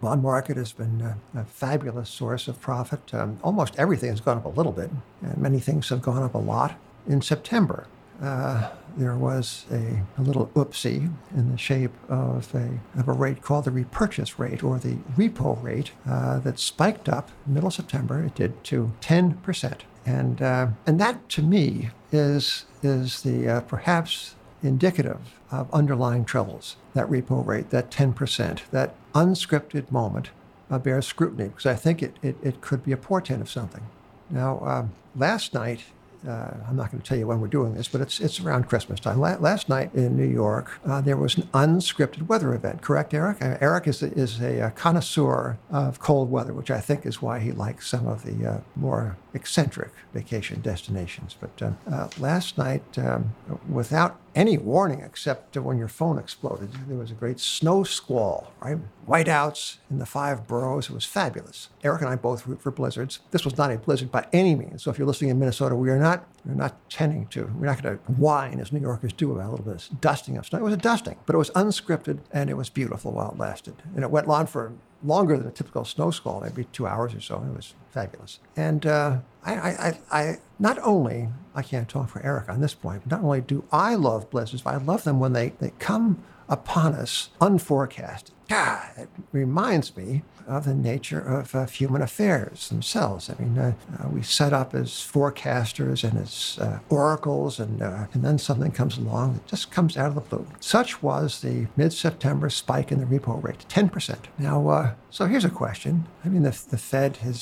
bond 0.00 0.22
market 0.22 0.56
has 0.56 0.72
been 0.72 1.00
a, 1.00 1.40
a 1.40 1.44
fabulous 1.44 2.08
source 2.08 2.48
of 2.48 2.60
profit. 2.60 3.12
Um, 3.14 3.38
almost 3.42 3.74
everything 3.76 4.10
has 4.10 4.20
gone 4.20 4.38
up 4.38 4.44
a 4.44 4.50
little 4.50 4.72
bit, 4.72 4.90
and 5.22 5.38
many 5.38 5.58
things 5.58 5.88
have 5.88 6.02
gone 6.02 6.22
up 6.22 6.34
a 6.34 6.38
lot. 6.38 6.78
In 7.08 7.20
September, 7.20 7.86
uh, 8.22 8.70
there 8.96 9.16
was 9.16 9.66
a, 9.70 10.02
a, 10.18 10.22
little 10.22 10.46
oopsie 10.48 11.12
in 11.34 11.50
the 11.50 11.58
shape 11.58 11.92
of 12.08 12.54
a, 12.54 12.78
of 12.98 13.08
a 13.08 13.12
rate 13.12 13.42
called 13.42 13.64
the 13.64 13.70
repurchase 13.70 14.38
rate 14.38 14.62
or 14.62 14.78
the 14.78 14.96
repo 15.16 15.60
rate 15.62 15.90
uh, 16.08 16.38
that 16.40 16.58
spiked 16.58 17.08
up 17.08 17.30
in 17.46 17.54
middle 17.54 17.70
September. 17.70 18.22
It 18.22 18.34
did 18.34 18.62
to 18.64 18.92
10%. 19.00 19.80
And, 20.04 20.42
uh, 20.42 20.68
and 20.86 21.00
that 21.00 21.28
to 21.30 21.42
me 21.42 21.90
is, 22.12 22.66
is 22.82 23.22
the 23.22 23.48
uh, 23.48 23.60
perhaps 23.62 24.36
indicative 24.62 25.34
of 25.50 25.72
underlying 25.72 26.24
troubles. 26.24 26.76
That 26.94 27.08
repo 27.08 27.44
rate, 27.44 27.70
that 27.70 27.90
10%, 27.90 28.60
that 28.70 28.94
unscripted 29.14 29.90
moment 29.90 30.30
uh, 30.70 30.78
bears 30.78 31.06
scrutiny 31.06 31.48
because 31.48 31.66
I 31.66 31.74
think 31.74 32.02
it, 32.02 32.16
it, 32.22 32.36
it, 32.42 32.60
could 32.60 32.82
be 32.82 32.92
a 32.92 32.96
portent 32.96 33.42
of 33.42 33.50
something. 33.50 33.82
Now, 34.30 34.60
um, 34.64 34.92
last 35.14 35.52
night, 35.52 35.84
uh, 36.26 36.50
I'm 36.68 36.76
not 36.76 36.90
going 36.90 37.02
to 37.02 37.06
tell 37.06 37.18
you 37.18 37.26
when 37.26 37.40
we're 37.40 37.48
doing 37.48 37.74
this, 37.74 37.88
but 37.88 38.00
it's 38.00 38.20
it's 38.20 38.40
around 38.40 38.68
Christmas 38.68 39.00
time. 39.00 39.18
La- 39.18 39.36
last 39.38 39.68
night 39.68 39.92
in 39.94 40.16
New 40.16 40.26
York, 40.26 40.80
uh, 40.86 41.00
there 41.00 41.16
was 41.16 41.36
an 41.36 41.48
unscripted 41.52 42.28
weather 42.28 42.54
event. 42.54 42.80
Correct, 42.80 43.12
Eric? 43.12 43.42
Uh, 43.42 43.58
Eric 43.60 43.88
is 43.88 44.02
a, 44.02 44.12
is 44.12 44.40
a, 44.40 44.66
a, 44.66 44.70
connoisseur 44.70 45.58
of 45.70 45.98
cold 45.98 46.30
weather, 46.30 46.52
which 46.52 46.70
I 46.70 46.80
think 46.80 47.04
is 47.06 47.20
why 47.20 47.40
he 47.40 47.50
likes 47.50 47.88
some 47.88 48.06
of 48.06 48.22
the 48.22 48.48
uh, 48.48 48.60
more 48.76 49.16
eccentric 49.34 49.90
vacation 50.14 50.60
destinations. 50.60 51.36
But 51.38 51.60
uh, 51.60 51.72
uh, 51.90 52.08
last 52.18 52.56
night, 52.56 52.84
um, 52.98 53.34
without 53.68 54.18
any 54.34 54.56
warning 54.58 55.00
except 55.00 55.56
when 55.56 55.78
your 55.78 55.88
phone 55.88 56.18
exploded. 56.18 56.70
There 56.88 56.96
was 56.96 57.10
a 57.10 57.14
great 57.14 57.40
snow 57.40 57.84
squall, 57.84 58.52
right? 58.60 58.78
Whiteouts 59.06 59.78
in 59.90 59.98
the 59.98 60.06
five 60.06 60.46
boroughs. 60.46 60.88
It 60.88 60.92
was 60.92 61.04
fabulous. 61.04 61.68
Eric 61.82 62.02
and 62.02 62.10
I 62.10 62.16
both 62.16 62.46
root 62.46 62.62
for 62.62 62.70
blizzards. 62.70 63.20
This 63.30 63.44
was 63.44 63.56
not 63.58 63.72
a 63.72 63.78
blizzard 63.78 64.10
by 64.10 64.26
any 64.32 64.54
means. 64.54 64.82
So 64.82 64.90
if 64.90 64.98
you're 64.98 65.06
listening 65.06 65.30
in 65.30 65.38
Minnesota, 65.38 65.74
we 65.74 65.90
are 65.90 65.98
not 65.98 66.26
we're 66.44 66.54
not 66.54 66.90
tending 66.90 67.26
to. 67.28 67.44
We're 67.56 67.66
not 67.66 67.82
going 67.82 67.98
to 67.98 68.02
whine 68.12 68.58
as 68.58 68.72
New 68.72 68.80
Yorkers 68.80 69.12
do 69.12 69.32
about 69.32 69.48
a 69.48 69.50
little 69.50 69.64
bit 69.64 69.74
of 69.74 70.00
dusting 70.00 70.36
of 70.36 70.46
snow. 70.46 70.58
It 70.58 70.62
was 70.62 70.74
a 70.74 70.78
dusting, 70.78 71.16
but 71.24 71.34
it 71.34 71.38
was 71.38 71.50
unscripted 71.50 72.18
and 72.32 72.50
it 72.50 72.56
was 72.56 72.68
beautiful 72.68 73.12
while 73.12 73.30
it 73.30 73.38
lasted. 73.38 73.74
And 73.94 74.02
it 74.02 74.10
went 74.10 74.26
on 74.26 74.46
for 74.46 74.72
longer 75.04 75.36
than 75.36 75.46
a 75.48 75.50
typical 75.50 75.84
snow 75.84 76.10
squall, 76.10 76.40
maybe 76.40 76.64
two 76.72 76.86
hours 76.86 77.14
or 77.14 77.20
so. 77.20 77.36
It 77.36 77.56
was 77.56 77.74
fabulous. 77.90 78.38
And 78.56 78.86
uh, 78.86 79.18
I, 79.44 79.54
I, 79.54 79.98
I, 80.10 80.38
not 80.58 80.78
only, 80.82 81.28
I 81.54 81.62
can't 81.62 81.88
talk 81.88 82.08
for 82.08 82.24
Eric 82.24 82.48
on 82.48 82.60
this 82.60 82.74
point, 82.74 83.06
not 83.10 83.22
only 83.22 83.40
do 83.40 83.64
I 83.72 83.94
love 83.94 84.30
blizzards, 84.30 84.62
but 84.62 84.74
I 84.74 84.78
love 84.78 85.04
them 85.04 85.20
when 85.20 85.32
they, 85.32 85.50
they 85.60 85.72
come 85.78 86.22
upon 86.48 86.94
us 86.94 87.30
unforecasted. 87.40 88.34
God, 88.48 88.90
it 88.96 89.08
reminds 89.32 89.96
me 89.96 90.22
of 90.46 90.64
the 90.64 90.74
nature 90.74 91.20
of 91.20 91.54
uh, 91.54 91.66
human 91.66 92.02
affairs 92.02 92.68
themselves. 92.68 93.30
I 93.30 93.42
mean, 93.42 93.58
uh, 93.58 93.74
uh, 93.98 94.08
we 94.08 94.22
set 94.22 94.52
up 94.52 94.74
as 94.74 94.90
forecasters 94.90 96.08
and 96.08 96.18
as 96.18 96.58
uh, 96.60 96.78
oracles, 96.88 97.58
and, 97.58 97.82
uh, 97.82 98.06
and 98.12 98.24
then 98.24 98.38
something 98.38 98.72
comes 98.72 98.98
along 98.98 99.34
that 99.34 99.46
just 99.46 99.70
comes 99.70 99.96
out 99.96 100.08
of 100.08 100.14
the 100.14 100.20
blue. 100.20 100.46
Such 100.60 101.02
was 101.02 101.40
the 101.40 101.66
mid 101.76 101.92
September 101.92 102.50
spike 102.50 102.92
in 102.92 102.98
the 102.98 103.06
repo 103.06 103.42
rate, 103.42 103.64
10%. 103.68 104.16
Now, 104.38 104.68
uh, 104.68 104.94
so 105.10 105.26
here's 105.26 105.44
a 105.44 105.50
question. 105.50 106.06
I 106.24 106.28
mean, 106.28 106.42
the, 106.42 106.58
the 106.70 106.78
Fed 106.78 107.18
has 107.18 107.40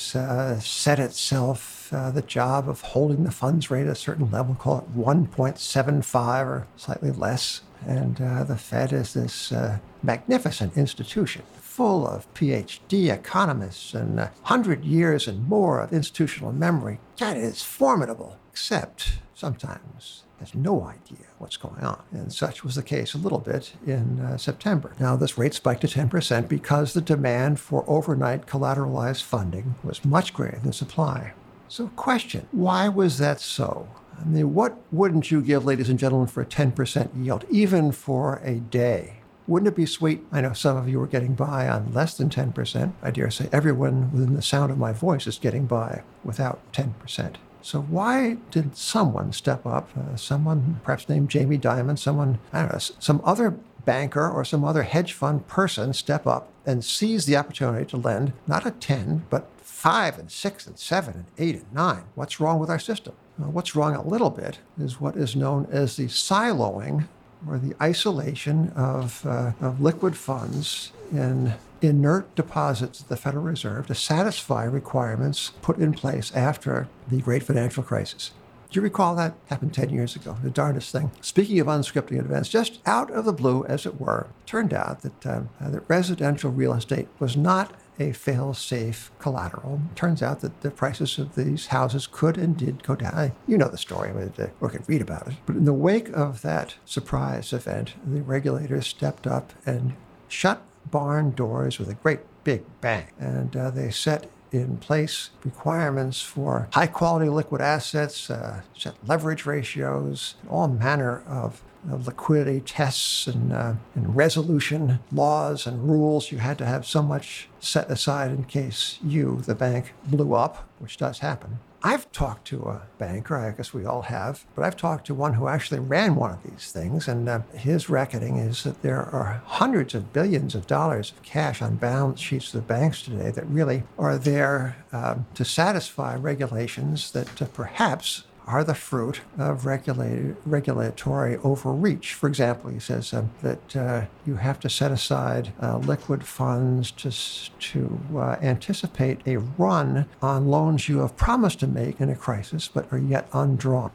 set 0.63 0.99
itself 0.99 1.89
the 1.91 2.23
job 2.25 2.69
of 2.69 2.81
holding 2.81 3.23
the 3.23 3.31
funds 3.31 3.69
rate 3.69 3.87
at 3.87 3.91
a 3.91 3.95
certain 3.95 4.31
level, 4.31 4.55
call 4.55 4.79
it 4.79 4.97
1.75 4.97 6.45
or 6.45 6.67
slightly 6.75 7.11
less. 7.11 7.61
And 7.85 8.21
uh, 8.21 8.43
the 8.43 8.57
Fed 8.57 8.93
is 8.93 9.13
this 9.13 9.51
uh, 9.51 9.79
magnificent 10.03 10.77
institution 10.77 11.43
full 11.81 12.05
of 12.05 12.31
PhD 12.35 13.11
economists 13.11 13.95
and 13.95 14.19
a 14.19 14.25
uh, 14.25 14.29
hundred 14.43 14.85
years 14.85 15.27
and 15.27 15.49
more 15.49 15.81
of 15.81 15.91
institutional 15.91 16.53
memory. 16.53 16.99
That 17.17 17.37
is 17.37 17.63
formidable, 17.63 18.37
except 18.51 19.13
sometimes 19.33 20.21
has 20.39 20.53
no 20.53 20.83
idea 20.83 21.25
what's 21.39 21.57
going 21.57 21.83
on. 21.83 22.03
And 22.11 22.31
such 22.31 22.63
was 22.63 22.75
the 22.75 22.83
case 22.83 23.15
a 23.15 23.17
little 23.17 23.39
bit 23.39 23.73
in 23.87 24.19
uh, 24.19 24.37
September. 24.37 24.93
Now, 24.99 25.15
this 25.15 25.39
rate 25.39 25.55
spiked 25.55 25.81
to 25.81 25.87
10% 25.87 26.47
because 26.47 26.93
the 26.93 27.01
demand 27.01 27.59
for 27.59 27.83
overnight 27.87 28.45
collateralized 28.45 29.23
funding 29.23 29.73
was 29.83 30.05
much 30.05 30.35
greater 30.35 30.59
than 30.59 30.73
supply. 30.73 31.33
So, 31.67 31.87
question 31.95 32.47
why 32.51 32.89
was 32.89 33.17
that 33.17 33.41
so? 33.41 33.87
I 34.19 34.25
mean, 34.25 34.53
what 34.53 34.77
wouldn't 34.91 35.31
you 35.31 35.41
give, 35.41 35.65
ladies 35.65 35.89
and 35.89 35.97
gentlemen, 35.97 36.27
for 36.27 36.41
a 36.41 36.45
10% 36.45 37.09
yield, 37.25 37.43
even 37.49 37.91
for 37.91 38.35
a 38.43 38.57
day? 38.57 39.20
Wouldn't 39.51 39.67
it 39.67 39.75
be 39.75 39.85
sweet? 39.85 40.23
I 40.31 40.39
know 40.39 40.53
some 40.53 40.77
of 40.77 40.87
you 40.87 41.01
are 41.01 41.07
getting 41.07 41.33
by 41.33 41.67
on 41.67 41.91
less 41.91 42.15
than 42.15 42.29
10%. 42.29 42.93
I 43.03 43.11
dare 43.11 43.29
say 43.29 43.49
everyone 43.51 44.09
within 44.13 44.33
the 44.33 44.41
sound 44.41 44.71
of 44.71 44.77
my 44.77 44.93
voice 44.93 45.27
is 45.27 45.37
getting 45.37 45.65
by 45.65 46.03
without 46.23 46.61
10%. 46.71 47.35
So 47.61 47.81
why 47.81 48.37
did 48.49 48.77
someone 48.77 49.33
step 49.33 49.65
up, 49.65 49.89
uh, 49.97 50.15
someone 50.15 50.79
perhaps 50.85 51.09
named 51.09 51.29
Jamie 51.29 51.57
Dimon, 51.57 51.99
someone, 51.99 52.39
I 52.53 52.61
don't 52.61 52.71
know, 52.71 52.79
some 52.79 53.19
other 53.25 53.57
banker 53.83 54.31
or 54.31 54.45
some 54.45 54.63
other 54.63 54.83
hedge 54.83 55.11
fund 55.11 55.45
person 55.47 55.91
step 55.91 56.25
up 56.25 56.47
and 56.65 56.81
seize 56.81 57.25
the 57.25 57.35
opportunity 57.35 57.85
to 57.87 57.97
lend 57.97 58.31
not 58.47 58.65
a 58.65 58.71
10, 58.71 59.25
but 59.29 59.49
five 59.57 60.17
and 60.17 60.31
six 60.31 60.65
and 60.65 60.79
seven 60.79 61.13
and 61.13 61.25
eight 61.37 61.55
and 61.55 61.73
nine. 61.73 62.03
What's 62.15 62.39
wrong 62.39 62.57
with 62.57 62.69
our 62.69 62.79
system? 62.79 63.15
Well, 63.37 63.51
what's 63.51 63.75
wrong 63.75 63.95
a 63.95 64.07
little 64.07 64.29
bit 64.29 64.59
is 64.79 65.01
what 65.01 65.17
is 65.17 65.35
known 65.35 65.67
as 65.69 65.97
the 65.97 66.05
siloing 66.05 67.09
or 67.47 67.57
the 67.57 67.75
isolation 67.81 68.69
of, 68.75 69.25
uh, 69.25 69.53
of 69.61 69.81
liquid 69.81 70.15
funds 70.15 70.91
in 71.11 71.53
inert 71.81 72.33
deposits 72.35 73.01
at 73.01 73.09
the 73.09 73.17
Federal 73.17 73.43
Reserve 73.43 73.87
to 73.87 73.95
satisfy 73.95 74.63
requirements 74.63 75.51
put 75.61 75.77
in 75.77 75.93
place 75.93 76.31
after 76.35 76.87
the 77.09 77.21
great 77.21 77.43
financial 77.43 77.83
crisis. 77.83 78.31
Do 78.69 78.77
you 78.79 78.83
recall 78.83 79.15
that? 79.15 79.33
Happened 79.47 79.73
10 79.73 79.89
years 79.89 80.15
ago, 80.15 80.37
the 80.41 80.49
darndest 80.49 80.93
thing. 80.93 81.11
Speaking 81.19 81.59
of 81.59 81.67
unscripting 81.67 82.19
events, 82.19 82.47
just 82.47 82.79
out 82.85 83.11
of 83.11 83.25
the 83.25 83.33
blue, 83.33 83.65
as 83.65 83.85
it 83.85 83.99
were, 83.99 84.27
turned 84.45 84.73
out 84.73 85.01
that, 85.01 85.25
uh, 85.25 85.41
that 85.59 85.83
residential 85.89 86.51
real 86.51 86.73
estate 86.73 87.09
was 87.19 87.35
not 87.35 87.73
a 87.99 88.11
fail 88.11 88.53
safe 88.53 89.11
collateral. 89.19 89.81
Turns 89.95 90.21
out 90.21 90.41
that 90.41 90.61
the 90.61 90.71
prices 90.71 91.19
of 91.19 91.35
these 91.35 91.67
houses 91.67 92.07
could 92.07 92.37
and 92.37 92.57
did 92.57 92.83
go 92.83 92.95
down. 92.95 93.33
You 93.47 93.57
know 93.57 93.67
the 93.67 93.77
story, 93.77 94.09
I 94.09 94.13
mean, 94.13 94.33
or 94.59 94.69
could 94.69 94.87
read 94.87 95.01
about 95.01 95.27
it. 95.27 95.35
But 95.45 95.55
in 95.55 95.65
the 95.65 95.73
wake 95.73 96.09
of 96.09 96.41
that 96.41 96.75
surprise 96.85 97.53
event, 97.53 97.93
the 98.05 98.21
regulators 98.21 98.87
stepped 98.87 99.27
up 99.27 99.53
and 99.65 99.93
shut 100.27 100.61
barn 100.89 101.31
doors 101.31 101.77
with 101.77 101.89
a 101.89 101.95
great 101.95 102.21
big 102.43 102.63
bang. 102.81 103.07
And 103.19 103.55
uh, 103.55 103.69
they 103.71 103.91
set 103.91 104.29
in 104.51 104.77
place 104.77 105.29
requirements 105.43 106.21
for 106.21 106.67
high 106.73 106.87
quality 106.87 107.29
liquid 107.29 107.61
assets, 107.61 108.29
uh, 108.29 108.61
set 108.77 108.95
leverage 109.07 109.45
ratios, 109.45 110.35
all 110.49 110.67
manner 110.67 111.23
of 111.27 111.61
liquidity 111.89 112.61
tests 112.61 113.27
and, 113.27 113.51
uh, 113.51 113.73
and 113.95 114.15
resolution 114.15 114.99
laws 115.11 115.65
and 115.65 115.89
rules. 115.89 116.31
You 116.31 116.37
had 116.39 116.57
to 116.59 116.65
have 116.65 116.85
so 116.85 117.01
much 117.01 117.49
set 117.59 117.89
aside 117.89 118.31
in 118.31 118.43
case 118.43 118.99
you, 119.03 119.41
the 119.45 119.55
bank, 119.55 119.93
blew 120.05 120.33
up, 120.33 120.69
which 120.79 120.97
does 120.97 121.19
happen. 121.19 121.59
I've 121.83 122.11
talked 122.11 122.45
to 122.49 122.61
a 122.65 122.83
banker, 122.99 123.35
I 123.35 123.51
guess 123.51 123.73
we 123.73 123.85
all 123.85 124.03
have, 124.03 124.45
but 124.53 124.63
I've 124.63 124.77
talked 124.77 125.07
to 125.07 125.15
one 125.15 125.33
who 125.33 125.47
actually 125.47 125.79
ran 125.79 126.15
one 126.15 126.29
of 126.29 126.43
these 126.43 126.71
things, 126.71 127.07
and 127.07 127.27
uh, 127.27 127.39
his 127.55 127.89
reckoning 127.89 128.37
is 128.37 128.63
that 128.63 128.83
there 128.83 129.01
are 129.01 129.41
hundreds 129.45 129.95
of 129.95 130.13
billions 130.13 130.53
of 130.53 130.67
dollars 130.67 131.11
of 131.11 131.23
cash 131.23 131.59
on 131.59 131.77
balance 131.77 132.19
sheets 132.19 132.53
of 132.53 132.61
the 132.61 132.73
banks 132.73 133.01
today 133.01 133.31
that 133.31 133.47
really 133.47 133.81
are 133.97 134.19
there 134.19 134.77
um, 134.91 135.25
to 135.33 135.43
satisfy 135.43 136.15
regulations 136.15 137.11
that 137.13 137.41
uh, 137.41 137.45
perhaps 137.45 138.25
are 138.47 138.63
the 138.63 138.75
fruit 138.75 139.21
of 139.37 139.65
regulatory 139.65 141.37
overreach. 141.37 142.13
For 142.13 142.27
example, 142.27 142.69
he 142.69 142.79
says 142.79 143.13
um, 143.13 143.31
that 143.41 143.75
uh, 143.75 144.05
you 144.25 144.35
have 144.35 144.59
to 144.61 144.69
set 144.69 144.91
aside 144.91 145.53
uh, 145.61 145.77
liquid 145.77 146.23
funds 146.23 146.91
to, 146.91 147.11
to 147.11 147.99
uh, 148.15 148.37
anticipate 148.41 149.19
a 149.25 149.37
run 149.37 150.07
on 150.21 150.47
loans 150.47 150.89
you 150.89 150.99
have 150.99 151.15
promised 151.15 151.59
to 151.59 151.67
make 151.67 152.01
in 152.01 152.09
a 152.09 152.15
crisis 152.15 152.67
but 152.67 152.91
are 152.91 152.97
yet 152.97 153.27
undrawn. 153.33 153.91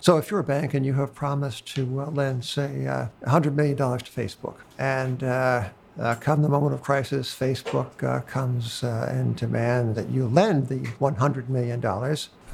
So 0.00 0.16
if 0.16 0.30
you're 0.30 0.40
a 0.40 0.44
bank 0.44 0.72
and 0.72 0.86
you 0.86 0.94
have 0.94 1.14
promised 1.14 1.66
to 1.74 2.00
uh, 2.00 2.10
lend, 2.10 2.44
say, 2.44 2.86
$100 2.86 3.80
uh, 3.80 3.98
to 3.98 4.10
Facebook, 4.10 4.56
and 4.78 5.22
uh, 5.22 5.68
uh, 5.98 6.14
come 6.14 6.40
the 6.40 6.48
moment 6.48 6.72
of 6.72 6.82
crisis, 6.82 7.34
Facebook 7.34 8.02
uh, 8.02 8.20
comes 8.22 8.82
uh, 8.82 9.08
and 9.10 9.36
demand 9.36 9.96
that 9.96 10.08
you 10.08 10.26
lend 10.26 10.68
the 10.68 10.78
$100 10.98 11.48
million. 11.48 11.80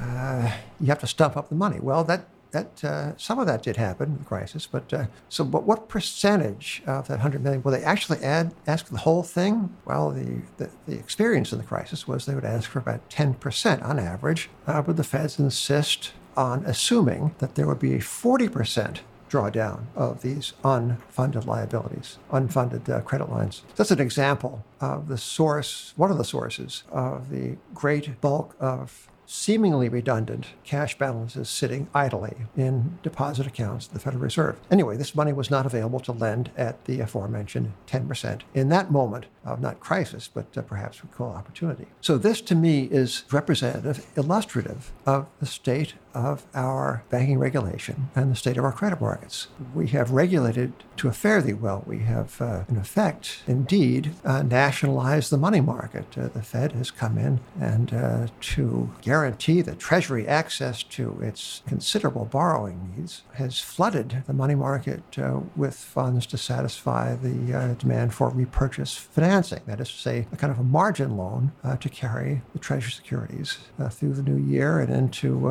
Uh, 0.00 0.52
you 0.80 0.86
have 0.86 0.98
to 1.00 1.06
stump 1.06 1.36
up 1.36 1.48
the 1.48 1.54
money. 1.54 1.78
Well, 1.80 2.04
that 2.04 2.26
that 2.52 2.84
uh, 2.84 3.16
some 3.18 3.38
of 3.38 3.46
that 3.46 3.62
did 3.62 3.76
happen 3.76 4.12
in 4.12 4.18
the 4.18 4.24
crisis, 4.24 4.66
but 4.66 4.92
uh, 4.92 5.06
so 5.28 5.44
but 5.44 5.64
what 5.64 5.88
percentage 5.88 6.82
of 6.86 7.08
that 7.08 7.14
100 7.14 7.42
million 7.42 7.62
will 7.62 7.72
they 7.72 7.82
actually 7.82 8.18
add 8.20 8.54
ask 8.66 8.86
the 8.86 8.98
whole 8.98 9.22
thing? 9.22 9.76
Well, 9.84 10.10
the, 10.10 10.42
the, 10.56 10.70
the 10.86 10.98
experience 10.98 11.52
in 11.52 11.58
the 11.58 11.64
crisis 11.64 12.08
was 12.08 12.24
they 12.24 12.34
would 12.34 12.44
ask 12.44 12.70
for 12.70 12.78
about 12.78 13.08
10% 13.10 13.84
on 13.84 13.98
average, 13.98 14.48
but 14.64 14.96
the 14.96 15.04
Feds 15.04 15.38
insist 15.38 16.12
on 16.36 16.64
assuming 16.64 17.34
that 17.38 17.54
there 17.56 17.66
would 17.66 17.78
be 17.78 17.94
a 17.94 17.98
40% 17.98 18.98
drawdown 19.28 19.86
of 19.96 20.22
these 20.22 20.52
unfunded 20.62 21.46
liabilities, 21.46 22.18
unfunded 22.30 22.88
uh, 22.88 23.00
credit 23.00 23.30
lines. 23.30 23.62
That's 23.74 23.90
an 23.90 24.00
example 24.00 24.64
of 24.80 25.08
the 25.08 25.18
source, 25.18 25.92
one 25.96 26.10
of 26.10 26.18
the 26.18 26.24
sources 26.24 26.84
of 26.90 27.30
the 27.30 27.56
great 27.74 28.20
bulk 28.20 28.54
of 28.60 29.08
seemingly 29.26 29.88
redundant 29.88 30.46
cash 30.64 30.96
balances 30.98 31.48
sitting 31.48 31.88
idly 31.94 32.36
in 32.56 32.98
deposit 33.02 33.46
accounts 33.46 33.86
at 33.86 33.92
the 33.92 34.00
Federal 34.00 34.22
Reserve. 34.22 34.58
Anyway, 34.70 34.96
this 34.96 35.14
money 35.14 35.32
was 35.32 35.50
not 35.50 35.66
available 35.66 36.00
to 36.00 36.12
lend 36.12 36.50
at 36.56 36.84
the 36.84 37.00
aforementioned 37.00 37.72
10% 37.86 38.42
in 38.54 38.68
that 38.68 38.90
moment 38.90 39.26
of 39.44 39.60
not 39.60 39.80
crisis, 39.80 40.28
but 40.32 40.46
uh, 40.56 40.62
perhaps 40.62 41.02
we 41.02 41.08
call 41.10 41.30
opportunity. 41.30 41.86
So, 42.00 42.18
this 42.18 42.40
to 42.42 42.54
me 42.54 42.84
is 42.84 43.24
representative, 43.30 44.06
illustrative 44.16 44.92
of 45.04 45.26
the 45.40 45.46
state 45.46 45.94
of 46.16 46.46
our 46.54 47.02
banking 47.10 47.38
regulation 47.38 48.08
and 48.14 48.32
the 48.32 48.36
state 48.36 48.56
of 48.56 48.64
our 48.64 48.72
credit 48.72 49.00
markets. 49.00 49.48
We 49.74 49.88
have 49.88 50.10
regulated 50.10 50.72
to 50.96 51.08
a 51.08 51.12
fairly 51.12 51.52
well. 51.52 51.84
We 51.86 51.98
have, 52.00 52.40
uh, 52.40 52.64
in 52.68 52.78
effect, 52.78 53.42
indeed, 53.46 54.12
uh, 54.24 54.42
nationalized 54.42 55.30
the 55.30 55.36
money 55.36 55.60
market. 55.60 56.06
Uh, 56.16 56.28
the 56.28 56.42
Fed 56.42 56.72
has 56.72 56.90
come 56.90 57.18
in 57.18 57.40
and 57.60 57.92
uh, 57.92 58.26
to 58.40 58.90
guarantee 59.02 59.60
the 59.60 59.74
Treasury 59.74 60.26
access 60.26 60.82
to 60.82 61.20
its 61.20 61.62
considerable 61.66 62.24
borrowing 62.24 62.94
needs 62.96 63.22
has 63.34 63.60
flooded 63.60 64.22
the 64.26 64.32
money 64.32 64.54
market 64.54 65.02
uh, 65.18 65.40
with 65.54 65.74
funds 65.74 66.24
to 66.26 66.38
satisfy 66.38 67.14
the 67.14 67.54
uh, 67.54 67.74
demand 67.74 68.14
for 68.14 68.30
repurchase 68.30 68.94
financing. 68.94 69.60
That 69.66 69.80
is 69.80 69.90
to 69.90 69.98
say, 69.98 70.26
a 70.32 70.36
kind 70.36 70.50
of 70.50 70.58
a 70.58 70.64
margin 70.64 71.18
loan 71.18 71.52
to 71.80 71.88
carry 71.88 72.40
the 72.52 72.58
Treasury 72.58 72.92
securities 72.92 73.58
through 73.90 74.14
the 74.14 74.22
new 74.22 74.36
year 74.36 74.78
and 74.78 74.92
into 74.92 75.50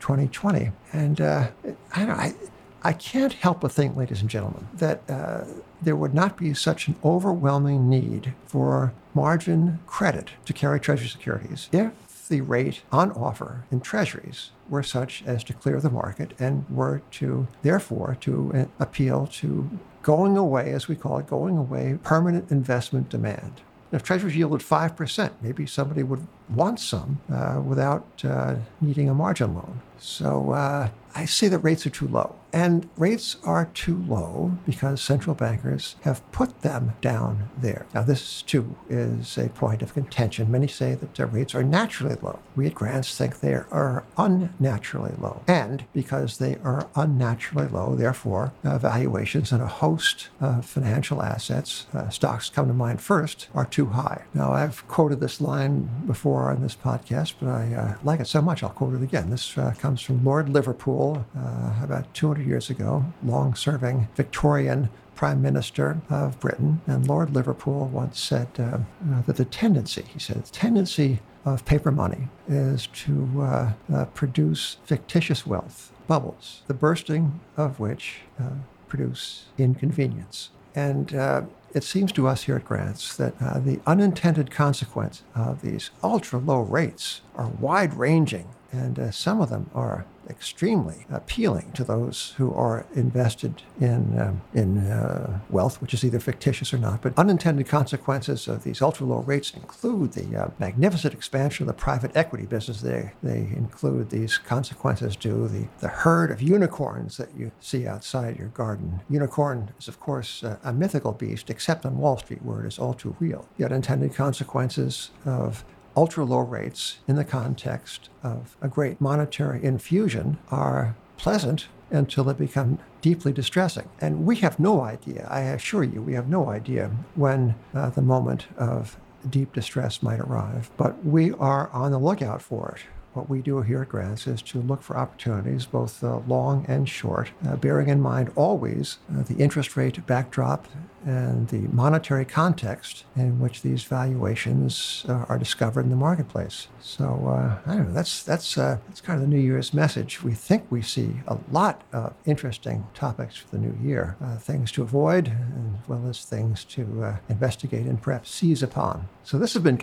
2020. 0.00 0.70
And 0.92 1.20
uh, 1.20 1.48
I, 1.94 2.02
I, 2.02 2.34
I 2.82 2.92
can't 2.92 3.32
help 3.34 3.60
but 3.60 3.72
think, 3.72 3.96
ladies 3.96 4.20
and 4.20 4.30
gentlemen, 4.30 4.68
that 4.74 5.02
uh, 5.08 5.44
there 5.82 5.96
would 5.96 6.14
not 6.14 6.36
be 6.36 6.54
such 6.54 6.88
an 6.88 6.96
overwhelming 7.04 7.88
need 7.88 8.34
for 8.46 8.92
margin 9.14 9.80
credit 9.86 10.30
to 10.44 10.52
carry 10.52 10.80
Treasury 10.80 11.08
securities 11.08 11.68
if 11.72 12.28
the 12.28 12.40
rate 12.40 12.82
on 12.92 13.10
offer 13.12 13.64
in 13.70 13.80
Treasuries 13.80 14.50
were 14.68 14.82
such 14.82 15.22
as 15.26 15.42
to 15.44 15.52
clear 15.52 15.80
the 15.80 15.90
market 15.90 16.32
and 16.38 16.64
were 16.70 17.02
to, 17.10 17.48
therefore, 17.62 18.16
to 18.20 18.52
uh, 18.54 18.64
appeal 18.78 19.26
to 19.26 19.68
going 20.02 20.36
away, 20.36 20.72
as 20.72 20.88
we 20.88 20.96
call 20.96 21.18
it, 21.18 21.26
going 21.26 21.56
away 21.56 21.98
permanent 22.02 22.50
investment 22.50 23.08
demand. 23.08 23.60
If 23.92 24.04
treasuries 24.04 24.36
yielded 24.36 24.60
5%, 24.60 25.30
maybe 25.42 25.66
somebody 25.66 26.02
would 26.02 26.26
want 26.48 26.78
some 26.78 27.20
uh, 27.32 27.60
without 27.64 28.06
uh, 28.24 28.56
needing 28.80 29.08
a 29.08 29.14
margin 29.14 29.54
loan. 29.54 29.80
So 29.98 30.52
uh, 30.52 30.90
I 31.14 31.24
say 31.24 31.48
that 31.48 31.58
rates 31.58 31.86
are 31.86 31.90
too 31.90 32.06
low. 32.06 32.36
And 32.52 32.88
rates 32.96 33.36
are 33.44 33.66
too 33.66 34.02
low 34.08 34.58
because 34.66 35.00
central 35.00 35.34
bankers 35.34 35.96
have 36.02 36.28
put 36.32 36.62
them 36.62 36.94
down 37.00 37.48
there. 37.56 37.86
Now, 37.94 38.02
this 38.02 38.42
too 38.42 38.76
is 38.88 39.38
a 39.38 39.48
point 39.50 39.82
of 39.82 39.94
contention. 39.94 40.50
Many 40.50 40.66
say 40.66 40.94
that 40.94 41.14
the 41.14 41.26
rates 41.26 41.54
are 41.54 41.62
naturally 41.62 42.16
low. 42.20 42.40
We 42.56 42.66
at 42.66 42.74
Grants 42.74 43.16
think 43.16 43.40
they 43.40 43.54
are 43.54 44.04
unnaturally 44.16 45.14
low. 45.18 45.42
And 45.46 45.84
because 45.92 46.38
they 46.38 46.56
are 46.64 46.88
unnaturally 46.94 47.68
low, 47.68 47.94
therefore, 47.94 48.52
uh, 48.64 48.78
valuations 48.78 49.52
in 49.52 49.60
a 49.60 49.66
host 49.66 50.28
of 50.40 50.64
financial 50.64 51.22
assets, 51.22 51.86
uh, 51.92 52.08
stocks 52.08 52.50
come 52.50 52.66
to 52.68 52.74
mind 52.74 53.00
first, 53.00 53.48
are 53.54 53.66
too 53.66 53.86
high. 53.86 54.24
Now, 54.34 54.52
I've 54.52 54.86
quoted 54.88 55.20
this 55.20 55.40
line 55.40 55.88
before 56.06 56.50
on 56.50 56.62
this 56.62 56.76
podcast, 56.76 57.34
but 57.40 57.48
I 57.48 57.74
uh, 57.74 57.94
like 58.02 58.20
it 58.20 58.26
so 58.26 58.42
much, 58.42 58.62
I'll 58.62 58.70
quote 58.70 58.94
it 58.94 59.02
again. 59.02 59.30
This 59.30 59.56
uh, 59.56 59.74
comes 59.78 60.00
from 60.00 60.24
Lord 60.24 60.48
Liverpool 60.48 61.24
uh, 61.36 61.72
about 61.82 62.12
200 62.14 62.39
years 62.40 62.70
ago, 62.70 63.04
long 63.22 63.54
serving 63.54 64.08
Victorian 64.16 64.90
Prime 65.14 65.42
Minister 65.42 66.00
of 66.08 66.40
Britain. 66.40 66.80
And 66.86 67.06
Lord 67.06 67.34
Liverpool 67.34 67.88
once 67.92 68.18
said 68.18 68.48
uh, 68.58 68.78
that 69.26 69.36
the 69.36 69.44
tendency, 69.44 70.02
he 70.02 70.18
said, 70.18 70.44
the 70.44 70.50
tendency 70.50 71.20
of 71.44 71.64
paper 71.64 71.90
money 71.90 72.28
is 72.48 72.86
to 72.88 73.42
uh, 73.42 73.72
uh, 73.92 74.04
produce 74.06 74.78
fictitious 74.84 75.46
wealth, 75.46 75.92
bubbles, 76.06 76.62
the 76.66 76.74
bursting 76.74 77.40
of 77.56 77.78
which 77.80 78.20
uh, 78.38 78.50
produce 78.88 79.46
inconvenience. 79.58 80.50
And 80.74 81.14
uh, 81.14 81.42
it 81.74 81.84
seems 81.84 82.12
to 82.12 82.26
us 82.26 82.44
here 82.44 82.56
at 82.56 82.64
Grants 82.64 83.16
that 83.16 83.34
uh, 83.40 83.58
the 83.58 83.80
unintended 83.86 84.50
consequence 84.50 85.22
of 85.34 85.62
these 85.62 85.90
ultra 86.02 86.38
low 86.38 86.60
rates 86.60 87.22
are 87.34 87.48
wide 87.48 87.94
ranging, 87.94 88.48
and 88.72 88.98
uh, 88.98 89.10
some 89.10 89.40
of 89.40 89.50
them 89.50 89.70
are 89.74 90.06
extremely 90.28 91.06
appealing 91.10 91.72
to 91.72 91.82
those 91.82 92.34
who 92.36 92.54
are 92.54 92.86
invested 92.94 93.62
in, 93.80 94.18
um, 94.18 94.40
in 94.54 94.78
uh, 94.78 95.40
wealth, 95.50 95.80
which 95.82 95.92
is 95.92 96.04
either 96.04 96.20
fictitious 96.20 96.72
or 96.72 96.78
not. 96.78 97.02
But 97.02 97.18
unintended 97.18 97.66
consequences 97.66 98.46
of 98.46 98.62
these 98.62 98.80
ultra 98.80 99.06
low 99.06 99.20
rates 99.20 99.52
include 99.52 100.12
the 100.12 100.40
uh, 100.40 100.50
magnificent 100.58 101.14
expansion 101.14 101.64
of 101.64 101.74
the 101.74 101.82
private 101.82 102.12
equity 102.14 102.46
business. 102.46 102.80
They, 102.80 103.12
they 103.22 103.38
include 103.38 104.10
these 104.10 104.38
consequences 104.38 105.16
to 105.16 105.48
the, 105.48 105.66
the 105.80 105.88
herd 105.88 106.30
of 106.30 106.40
unicorns 106.40 107.16
that 107.16 107.30
you 107.36 107.50
see 107.60 107.86
outside 107.86 108.38
your 108.38 108.48
garden. 108.48 109.00
Unicorn 109.10 109.72
is, 109.80 109.88
of 109.88 109.98
course, 109.98 110.44
uh, 110.44 110.58
a 110.62 110.72
mythical 110.72 111.12
beast, 111.12 111.50
except 111.50 111.84
on 111.84 111.98
Wall 111.98 112.18
Street, 112.18 112.42
where 112.42 112.64
it 112.64 112.68
is 112.68 112.78
all 112.78 112.94
too 112.94 113.16
real. 113.18 113.48
The 113.56 113.64
unintended 113.64 114.14
consequences 114.14 115.10
of 115.26 115.64
ultra 115.96 116.24
low 116.24 116.40
rates 116.40 116.98
in 117.08 117.16
the 117.16 117.24
context 117.24 118.08
of 118.22 118.56
a 118.60 118.68
great 118.68 119.00
monetary 119.00 119.62
infusion 119.64 120.38
are 120.50 120.96
pleasant 121.16 121.68
until 121.90 122.24
they 122.24 122.32
become 122.32 122.78
deeply 123.00 123.32
distressing. 123.32 123.88
And 124.00 124.24
we 124.24 124.36
have 124.36 124.60
no 124.60 124.80
idea, 124.82 125.26
I 125.30 125.40
assure 125.40 125.82
you, 125.82 126.00
we 126.02 126.14
have 126.14 126.28
no 126.28 126.48
idea 126.48 126.90
when 127.14 127.54
uh, 127.74 127.90
the 127.90 128.02
moment 128.02 128.46
of 128.56 128.96
deep 129.28 129.52
distress 129.52 130.02
might 130.02 130.20
arrive, 130.20 130.70
but 130.76 131.04
we 131.04 131.32
are 131.32 131.68
on 131.70 131.90
the 131.90 131.98
lookout 131.98 132.40
for 132.40 132.76
it. 132.76 132.82
What 133.12 133.28
we 133.28 133.40
do 133.42 133.60
here 133.62 133.82
at 133.82 133.88
Grants 133.88 134.26
is 134.26 134.40
to 134.42 134.60
look 134.60 134.82
for 134.82 134.96
opportunities, 134.96 135.66
both 135.66 136.02
uh, 136.04 136.18
long 136.28 136.64
and 136.68 136.88
short, 136.88 137.30
uh, 137.46 137.56
bearing 137.56 137.88
in 137.88 138.00
mind 138.00 138.30
always 138.36 138.98
uh, 139.12 139.22
the 139.22 139.36
interest 139.36 139.76
rate 139.76 140.04
backdrop 140.06 140.66
and 141.04 141.48
the 141.48 141.60
monetary 141.72 142.26
context 142.26 143.04
in 143.16 143.40
which 143.40 143.62
these 143.62 143.84
valuations 143.84 145.06
uh, 145.08 145.24
are 145.30 145.38
discovered 145.38 145.80
in 145.80 145.90
the 145.90 145.96
marketplace. 145.96 146.68
So 146.78 147.04
uh, 147.26 147.70
I 147.70 147.74
don't 147.74 147.88
know. 147.88 147.94
That's 147.94 148.22
that's 148.22 148.58
uh, 148.58 148.78
that's 148.86 149.00
kind 149.00 149.16
of 149.16 149.28
the 149.28 149.34
New 149.34 149.40
Year's 149.40 149.72
message. 149.72 150.22
We 150.22 150.34
think 150.34 150.66
we 150.68 150.82
see 150.82 151.14
a 151.26 151.38
lot 151.50 151.82
of 151.92 152.12
interesting 152.26 152.86
topics 152.92 153.36
for 153.36 153.48
the 153.48 153.58
new 153.58 153.76
year, 153.82 154.16
things 154.40 154.70
to 154.72 154.82
avoid, 154.82 155.28
as 155.28 155.88
well 155.88 156.06
as 156.06 156.24
things 156.24 156.64
to 156.64 157.16
investigate 157.30 157.86
and 157.86 158.00
perhaps 158.00 158.30
seize 158.30 158.62
upon. 158.62 159.08
So 159.24 159.38
this 159.38 159.54
has 159.54 159.62
been. 159.62 159.80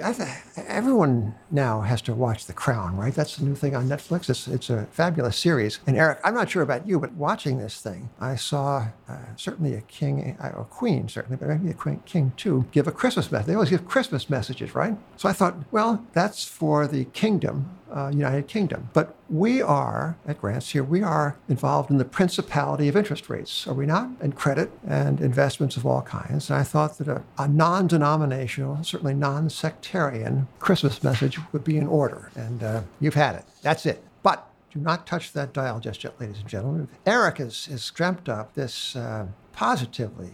everyone 0.67 1.33
now 1.49 1.81
has 1.81 2.01
to 2.03 2.13
watch 2.13 2.45
The 2.45 2.53
Crown, 2.53 2.95
right? 2.95 3.13
That's 3.17 3.35
the 3.35 3.45
new 3.45 3.55
thing 3.55 3.75
on 3.75 3.89
Netflix. 3.89 4.29
It's 4.29 4.47
it's 4.47 4.69
a 4.69 4.85
fabulous 4.91 5.35
series. 5.35 5.79
And 5.87 5.97
Eric, 5.97 6.19
I'm 6.23 6.35
not 6.35 6.51
sure 6.51 6.61
about 6.61 6.87
you, 6.87 6.99
but 6.99 7.11
watching 7.13 7.57
this 7.57 7.81
thing, 7.81 8.09
I 8.21 8.35
saw 8.35 8.89
uh, 9.09 9.17
certainly 9.35 9.73
a 9.73 9.81
king 9.81 10.37
or 10.39 10.65
queen 10.69 11.09
certainly, 11.09 11.35
but 11.35 11.49
maybe 11.49 11.71
a 11.71 11.73
queen, 11.73 12.03
king 12.05 12.31
too, 12.37 12.65
give 12.71 12.87
a 12.87 12.91
Christmas 12.91 13.31
message. 13.31 13.47
They 13.47 13.55
always 13.55 13.71
give 13.71 13.87
Christmas 13.87 14.29
messages, 14.29 14.75
right? 14.75 14.95
So 15.15 15.27
I 15.27 15.33
thought, 15.33 15.55
well, 15.71 16.05
that's 16.13 16.45
for 16.45 16.85
the 16.85 17.05
kingdom, 17.05 17.71
uh, 17.91 18.09
United 18.13 18.47
Kingdom. 18.47 18.89
But 18.93 19.16
we 19.29 19.61
are, 19.61 20.17
at 20.25 20.39
Grants 20.39 20.71
here, 20.71 20.83
we 20.83 21.01
are 21.01 21.37
involved 21.49 21.89
in 21.89 21.97
the 21.97 22.05
principality 22.05 22.87
of 22.87 22.95
interest 22.95 23.29
rates, 23.29 23.67
are 23.67 23.73
we 23.73 23.85
not? 23.85 24.09
And 24.21 24.35
credit 24.35 24.71
and 24.87 25.19
investments 25.19 25.77
of 25.77 25.85
all 25.85 26.01
kinds. 26.01 26.49
And 26.49 26.59
I 26.59 26.63
thought 26.63 26.97
that 26.97 27.07
a, 27.07 27.23
a 27.37 27.47
non 27.47 27.87
denominational, 27.87 28.83
certainly 28.83 29.13
non 29.13 29.49
sectarian 29.49 30.47
Christmas 30.59 31.03
message 31.03 31.39
would 31.51 31.63
be 31.63 31.77
in 31.77 31.87
order. 31.87 32.31
And 32.35 32.63
uh, 32.63 32.81
you've 32.99 33.15
had 33.15 33.35
it. 33.35 33.45
That's 33.61 33.85
it. 33.85 34.03
But 34.23 34.47
do 34.71 34.79
not 34.79 35.05
touch 35.05 35.33
that 35.33 35.53
dial 35.53 35.79
just 35.79 36.03
yet, 36.03 36.19
ladies 36.19 36.39
and 36.39 36.47
gentlemen. 36.47 36.87
Eric 37.05 37.37
has, 37.39 37.65
has 37.65 37.89
dreamt 37.91 38.29
up 38.29 38.53
this 38.53 38.95
uh, 38.95 39.27
positively 39.53 40.31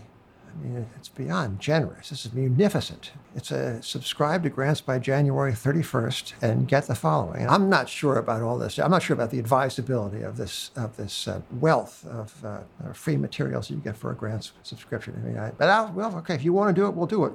I 0.54 0.64
mean, 0.64 0.86
it's 0.96 1.10
beyond 1.10 1.60
generous. 1.60 2.10
This 2.10 2.26
is 2.26 2.34
munificent. 2.34 3.12
It's 3.36 3.52
a 3.52 3.82
subscribe 3.82 4.44
to 4.44 4.50
grants 4.50 4.82
by 4.82 5.00
January 5.00 5.52
31st 5.52 6.34
and 6.42 6.68
get 6.68 6.88
the 6.88 6.96
following. 6.96 7.48
I'm 7.48 7.70
not 7.70 7.90
sure 7.90 8.18
about 8.18 8.42
all 8.42 8.58
this. 8.58 8.78
I'm 8.78 8.92
not 8.92 9.02
sure 9.02 9.14
about 9.16 9.32
the 9.32 9.40
advisability 9.40 10.22
of 10.22 10.38
this 10.38 10.72
of 10.76 10.96
this 10.98 11.28
uh, 11.28 11.42
wealth 11.60 12.06
of 12.06 12.46
uh, 12.46 12.60
free 12.94 13.18
materials 13.18 13.68
that 13.68 13.76
you 13.76 13.82
get 13.82 13.98
for 13.98 14.12
a 14.12 14.16
grants 14.16 14.52
subscription. 14.64 15.20
I 15.24 15.28
mean, 15.28 15.38
I, 15.38 15.52
but 15.52 15.70
I'll, 15.70 15.92
well, 15.92 16.16
okay, 16.18 16.36
if 16.36 16.44
you 16.44 16.54
want 16.54 16.76
to 16.76 16.80
do 16.80 16.88
it, 16.88 16.94
we'll 16.94 17.08
do 17.08 17.26
it. 17.26 17.34